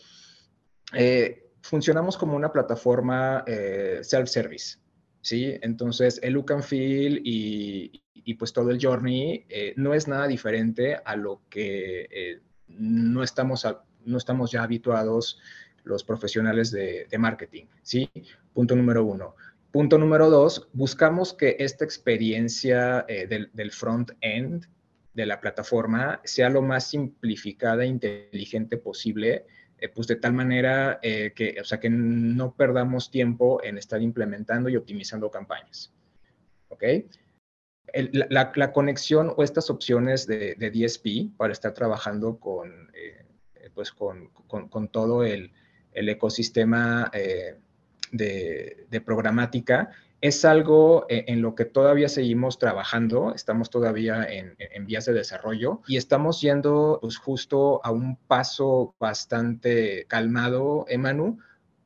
funcionamos 1.62 2.16
como 2.16 2.36
una 2.36 2.52
plataforma 2.52 3.44
self-service. 3.46 4.79
¿Sí? 5.20 5.58
Entonces, 5.62 6.18
el 6.22 6.34
look 6.34 6.52
and 6.52 6.62
feel 6.62 7.20
y, 7.24 8.02
pues 8.38 8.52
todo 8.52 8.70
el 8.70 8.78
journey 8.80 9.44
eh, 9.48 9.74
no 9.76 9.92
es 9.92 10.06
nada 10.06 10.28
diferente 10.28 10.96
a 11.04 11.16
lo 11.16 11.40
que 11.50 12.06
eh, 12.12 12.40
no, 12.68 13.24
estamos 13.24 13.66
no 14.04 14.16
estamos 14.16 14.52
ya 14.52 14.62
habituados 14.62 15.40
los 15.82 16.04
profesionales 16.04 16.70
de, 16.70 17.08
marketing, 17.18 17.64
¿sí? 17.82 18.08
Punto 18.52 18.76
número 18.76 19.04
uno. 19.04 19.34
Punto 19.72 19.98
número 19.98 20.30
dos, 20.30 20.68
buscamos 20.72 21.34
que 21.34 21.56
esta 21.58 21.84
experiencia 21.84 23.04
eh, 23.08 23.26
del, 23.26 23.50
del 23.52 23.72
front-end 23.72 24.66
de 25.14 25.26
la 25.26 25.40
plataforma 25.40 26.20
sea 26.24 26.48
lo 26.50 26.62
más 26.62 26.88
simplificada 26.88 27.84
e 27.84 27.88
inteligente 27.88 28.76
posible 28.76 29.46
eh, 29.80 29.88
pues 29.88 30.06
de 30.06 30.16
tal 30.16 30.34
manera 30.34 30.98
eh, 31.02 31.32
que, 31.34 31.56
o 31.60 31.64
sea, 31.64 31.80
que 31.80 31.88
no 31.88 32.54
perdamos 32.54 33.10
tiempo 33.10 33.62
en 33.64 33.78
estar 33.78 34.02
implementando 34.02 34.68
y 34.68 34.76
optimizando 34.76 35.30
campañas. 35.30 35.92
¿Ok? 36.68 36.84
la, 37.92 38.72
conexión 38.72 39.32
o 39.36 39.42
estas 39.42 39.68
opciones 39.68 40.26
de, 40.26 40.54
DSP 40.54 41.36
para 41.36 41.52
estar 41.52 41.72
trabajando 41.74 42.38
con, 42.38 42.90
eh, 42.94 43.26
pues 43.74 43.90
con, 43.90 44.28
con, 44.28 44.88
todo 44.88 45.24
el, 45.24 45.52
el 45.90 46.08
ecosistema 46.08 47.10
de, 48.12 48.86
de, 48.88 49.00
programática 49.00 49.90
es 50.20 50.44
algo 50.44 51.06
eh, 51.08 51.24
en 51.28 51.40
lo 51.40 51.54
que 51.54 51.64
todavía 51.64 52.08
seguimos 52.08 52.58
trabajando, 52.58 53.34
estamos 53.34 53.70
todavía 53.70 54.26
en, 54.28 54.56
vías 54.86 55.06
de 55.06 55.12
desarrollo 55.12 55.80
y 55.86 55.96
estamos 55.96 56.40
yendo 56.40 56.98
pues, 57.00 57.16
justo 57.16 57.80
a 57.84 57.90
un 57.90 58.16
paso 58.16 58.94
bastante 58.98 60.04
calmado, 60.08 60.84
Emanu, 60.88 61.38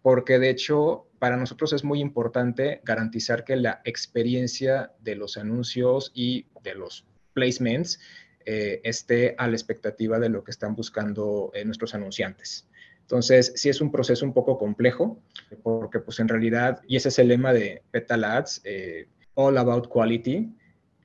porque 0.02 0.38
de 0.38 0.50
hecho 0.50 1.06
para 1.18 1.36
nosotros 1.36 1.72
es 1.72 1.84
muy 1.84 2.00
importante 2.00 2.80
garantizar 2.84 3.44
que 3.44 3.56
la 3.56 3.80
experiencia 3.84 4.92
de 5.00 5.14
los 5.14 5.36
anuncios 5.36 6.10
y 6.14 6.46
de 6.62 6.74
los 6.74 7.06
placements 7.32 8.00
eh, 8.44 8.80
esté 8.84 9.34
a 9.38 9.46
la 9.46 9.54
expectativa 9.54 10.18
de 10.18 10.28
lo 10.28 10.44
que 10.44 10.50
están 10.50 10.74
buscando 10.74 11.50
eh, 11.54 11.64
nuestros 11.64 11.94
anunciantes. 11.94 12.68
Entonces, 13.04 13.52
sí 13.54 13.68
es 13.68 13.82
un 13.82 13.92
proceso 13.92 14.24
un 14.24 14.32
poco 14.32 14.56
complejo, 14.56 15.22
porque 15.62 16.00
pues 16.00 16.20
en 16.20 16.28
realidad, 16.28 16.80
y 16.88 16.96
ese 16.96 17.10
es 17.10 17.18
el 17.18 17.28
lema 17.28 17.52
de 17.52 17.82
Petal 17.90 18.24
Ads, 18.24 18.62
eh, 18.64 19.08
all 19.34 19.58
about 19.58 19.88
quality, 19.88 20.54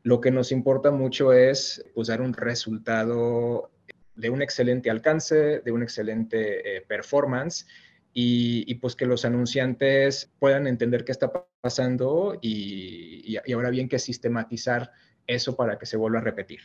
lo 0.03 0.21
que 0.21 0.31
nos 0.31 0.53
importa 0.53 0.91
mucho 0.91 1.33
es 1.33 1.83
pues, 1.93 2.07
dar 2.07 2.21
un 2.21 2.33
resultado 2.33 3.69
de 4.15 4.29
un 4.29 4.41
excelente 4.41 4.89
alcance, 4.89 5.59
de 5.59 5.71
un 5.73 5.83
excelente 5.83 6.77
eh, 6.77 6.81
performance 6.87 7.67
y, 8.13 8.73
pues 8.75 8.95
que 8.95 9.05
los 9.05 9.25
anunciantes 9.25 10.31
puedan 10.39 10.67
entender 10.67 11.03
qué 11.03 11.11
está 11.11 11.31
pasando 11.61 12.37
y, 12.41 13.37
y 13.45 13.51
ahora 13.53 13.69
bien 13.69 13.89
que 13.89 13.99
sistematizar 13.99 14.91
eso 15.27 15.55
para 15.55 15.77
que 15.77 15.85
se 15.85 15.97
vuelva 15.97 16.19
a 16.19 16.23
repetir. 16.23 16.61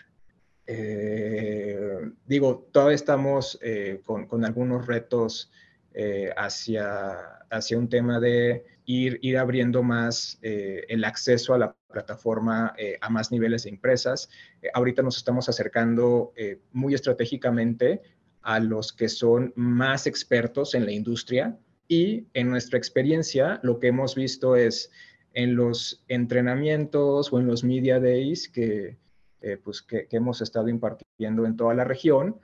Eh, 0.66 2.00
digo, 2.26 2.68
todavía 2.72 2.94
estamos 2.94 3.58
eh, 3.62 4.00
con, 4.04 4.44
algunos 4.44 4.86
retos 4.86 5.50
eh, 5.92 6.30
hacia, 6.36 7.18
hacia 7.50 7.78
un 7.78 7.88
tema 7.88 8.18
de 8.18 8.64
ir, 8.86 9.18
ir 9.22 9.38
abriendo 9.38 9.82
más 9.82 10.38
el 10.42 11.04
acceso 11.04 11.54
a 11.54 11.58
la 11.58 11.76
plataforma 11.90 12.74
a 13.00 13.10
más 13.10 13.30
niveles 13.30 13.64
de 13.64 13.70
empresas. 13.70 14.28
ahorita 14.74 15.02
nos 15.02 15.16
estamos 15.16 15.48
acercando 15.48 16.32
muy 16.72 16.94
estratégicamente 16.94 18.02
a 18.42 18.58
los 18.58 18.92
que 18.92 19.08
son 19.08 19.52
más 19.56 20.06
expertos 20.06 20.74
en 20.74 20.84
la 20.84 20.92
industria 20.92 21.56
y 21.88 22.26
en 22.34 22.50
nuestra 22.50 22.76
experiencia 22.76 23.60
lo 23.62 23.78
que 23.78 23.88
hemos 23.88 24.14
visto 24.14 24.56
es 24.56 24.90
en 25.32 25.56
los 25.56 26.04
entrenamientos 26.08 27.32
o 27.32 27.38
en 27.38 27.46
los 27.46 27.64
media 27.64 28.00
days 28.00 28.48
que, 28.48 28.98
eh, 29.46 29.58
pues, 29.62 29.82
que, 29.82 30.08
hemos 30.10 30.40
estado 30.40 30.68
impartiendo 30.68 31.44
en 31.44 31.54
toda 31.54 31.74
la 31.74 31.84
región, 31.84 32.40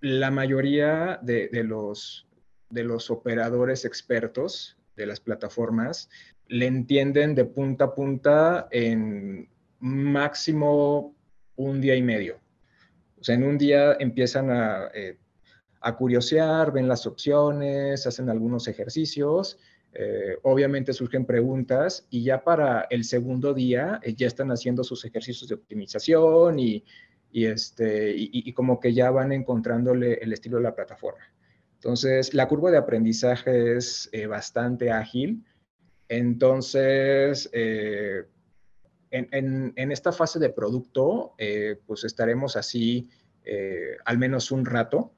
la 0.00 0.30
mayoría 0.30 1.18
de, 1.20 1.48
los, 1.64 2.28
de 2.70 2.84
los 2.84 3.10
operadores 3.10 3.84
expertos 3.84 4.76
de 4.94 5.06
las 5.06 5.18
plataformas 5.18 6.08
le 6.46 6.66
entienden 6.66 7.34
de 7.34 7.44
punta 7.44 7.86
a 7.86 7.94
punta 7.94 8.68
en 8.70 9.48
máximo 9.80 11.16
un 11.56 11.80
día 11.80 11.96
y 11.96 12.02
medio. 12.02 12.38
O 13.18 13.24
sea, 13.24 13.34
en 13.34 13.42
un 13.42 13.58
día 13.58 13.96
empiezan 13.98 14.50
a, 14.50 14.90
eh, 14.94 15.18
a 15.80 15.96
curiosear, 15.96 16.70
ven 16.70 16.86
las 16.86 17.04
opciones, 17.04 18.06
hacen 18.06 18.30
algunos 18.30 18.68
ejercicios 18.68 19.58
eh, 19.96 20.38
obviamente 20.42 20.92
surgen 20.92 21.24
preguntas 21.24 22.04
y 22.10 22.24
ya 22.24 22.42
para 22.42 22.88
el 22.90 23.04
segundo 23.04 23.54
día 23.54 24.00
eh, 24.02 24.14
ya 24.14 24.26
están 24.26 24.50
haciendo 24.50 24.82
sus 24.82 25.04
ejercicios 25.04 25.48
de 25.48 25.54
optimización 25.54 26.58
y, 26.58 26.84
este, 27.32 28.12
y, 28.16 28.52
como 28.54 28.80
que 28.80 28.92
ya 28.92 29.10
van 29.12 29.30
encontrándole 29.30 30.14
el 30.14 30.32
estilo 30.32 30.56
de 30.56 30.64
la 30.64 30.74
plataforma. 30.74 31.24
Entonces, 31.74 32.34
la 32.34 32.48
curva 32.48 32.72
de 32.72 32.78
aprendizaje 32.78 33.76
es 33.76 34.08
eh, 34.12 34.26
bastante 34.26 34.90
ágil. 34.90 35.44
Entonces, 36.08 37.50
en, 37.52 38.28
en, 39.10 39.92
esta 39.92 40.12
fase 40.12 40.38
de 40.38 40.50
producto, 40.50 41.34
pues 41.86 42.04
estaremos 42.04 42.56
así 42.56 43.08
al 44.04 44.18
menos 44.18 44.52
un 44.52 44.64
rato. 44.64 45.12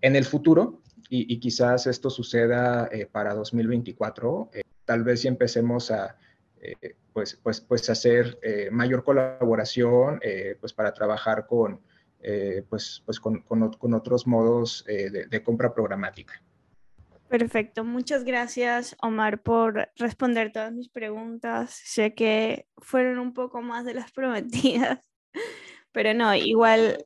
En 0.00 0.14
el 0.14 0.24
futuro, 0.24 0.82
y, 1.08 1.38
quizás 1.40 1.86
esto 1.86 2.10
suceda 2.10 2.88
eh, 2.90 3.06
para 3.06 3.34
2024. 3.34 4.50
Eh, 4.52 4.62
tal 4.84 5.04
vez 5.04 5.20
si 5.22 5.28
empecemos 5.28 5.90
a 5.90 6.16
eh, 6.60 6.96
pues, 7.12 7.38
pues, 7.42 7.60
pues 7.60 7.88
hacer 7.90 8.38
mayor 8.70 9.04
colaboración 9.04 10.20
pues 10.60 10.72
para 10.72 10.92
trabajar 10.92 11.46
con, 11.46 11.80
pues, 12.68 13.02
pues 13.04 13.20
con, 13.20 13.40
con, 13.42 13.94
otros 13.94 14.26
modos 14.26 14.84
de, 14.86 15.42
compra 15.44 15.72
programática. 15.72 16.42
Perfecto, 17.28 17.82
muchas 17.82 18.22
gracias 18.22 18.96
Omar 19.02 19.42
por 19.42 19.90
responder 19.96 20.52
todas 20.52 20.72
mis 20.72 20.88
preguntas. 20.88 21.72
Sé 21.84 22.14
que 22.14 22.68
fueron 22.78 23.18
un 23.18 23.32
poco 23.32 23.60
más 23.60 23.84
de 23.84 23.94
las 23.94 24.12
prometidas, 24.12 25.00
pero 25.90 26.14
no, 26.14 26.34
igual, 26.34 27.04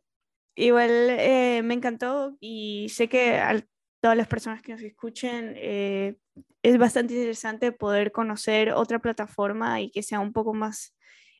igual 0.54 0.90
eh, 0.90 1.62
me 1.64 1.74
encantó 1.74 2.36
y 2.40 2.88
sé 2.90 3.08
que 3.08 3.38
a 3.38 3.64
todas 4.00 4.16
las 4.16 4.28
personas 4.28 4.62
que 4.62 4.72
nos 4.72 4.82
escuchen 4.82 5.54
eh, 5.56 6.16
es 6.62 6.78
bastante 6.78 7.14
interesante 7.14 7.72
poder 7.72 8.12
conocer 8.12 8.72
otra 8.72 8.98
plataforma 8.98 9.80
y 9.80 9.90
que 9.90 10.02
sea 10.02 10.20
un 10.20 10.32
poco 10.32 10.54
más 10.54 10.96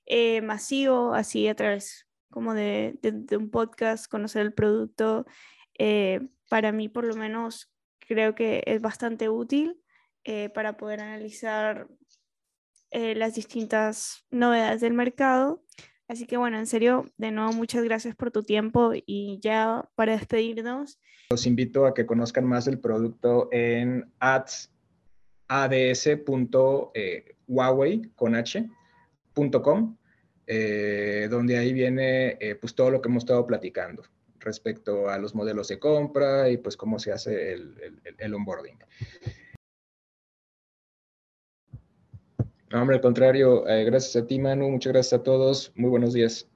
eh, 0.07 0.41
masivo, 0.43 1.15
así 1.15 1.49
a 1.49 1.55
través 1.55 2.07
como 2.31 2.55
de, 2.55 2.99
un 3.33 3.51
podcast, 3.51 4.11
conocer 4.11 4.43
el 4.43 4.53
producto. 4.53 5.27
para 6.49 6.73
mí 6.73 6.89
por 6.89 7.05
lo 7.05 7.15
menos 7.15 7.71
creo 8.09 8.35
que 8.35 8.63
es 8.67 8.81
bastante 8.81 9.29
útil 9.29 9.81
eh, 10.25 10.49
para 10.49 10.77
poder 10.77 11.01
analizar 11.01 11.89
eh, 12.91 13.15
las 13.15 13.35
distintas 13.35 14.27
novedades 14.31 14.81
del 14.81 14.95
mercado. 14.95 15.63
Así 16.09 16.27
que 16.27 16.37
bueno, 16.39 16.59
en 16.59 16.67
serio, 16.67 17.05
de 17.19 17.31
nuevo 17.31 17.53
muchas 17.53 17.85
gracias 17.85 18.17
por 18.17 18.31
tu 18.31 18.43
tiempo 18.43 18.93
y 18.95 19.39
ya 19.41 19.89
para 19.95 20.13
despedirnos. 20.13 20.99
Los 21.31 21.47
invito 21.47 21.85
a 21.87 21.93
que 21.93 22.07
conozcan 22.07 22.47
más 22.47 22.67
el 22.67 22.79
producto 22.81 23.51
en 23.53 24.11
ads, 24.19 24.73
ads.huawei 25.49 26.93
con 28.17 28.35
eh, 30.47 31.29
donde 31.31 31.59
ahí 31.59 31.75
viene 31.75 32.39
pues 32.59 32.75
todo 32.75 32.91
lo 32.91 33.03
que 33.03 33.09
hemos 33.11 33.25
estado 33.25 33.47
platicando 33.47 34.03
respecto 34.41 35.09
a 35.09 35.19
los 35.19 35.35
modelos 35.35 35.69
de 35.69 35.79
compra 35.79 36.49
y 36.49 36.57
pues 36.57 36.77
cómo 36.77 36.99
se 36.99 37.13
hace 37.13 37.53
el, 37.53 38.35
onboarding. 38.35 38.79
No, 42.71 42.81
hombre, 42.81 42.97
al 42.97 43.03
contrario, 43.03 43.67
eh, 43.69 43.85
gracias 43.85 44.23
a 44.23 44.27
ti, 44.27 44.39
Manu, 44.39 44.69
muchas 44.71 44.93
gracias 44.93 45.21
a 45.21 45.23
todos, 45.23 45.73
muy 45.75 45.91
buenos 45.91 46.13
días. 46.15 46.47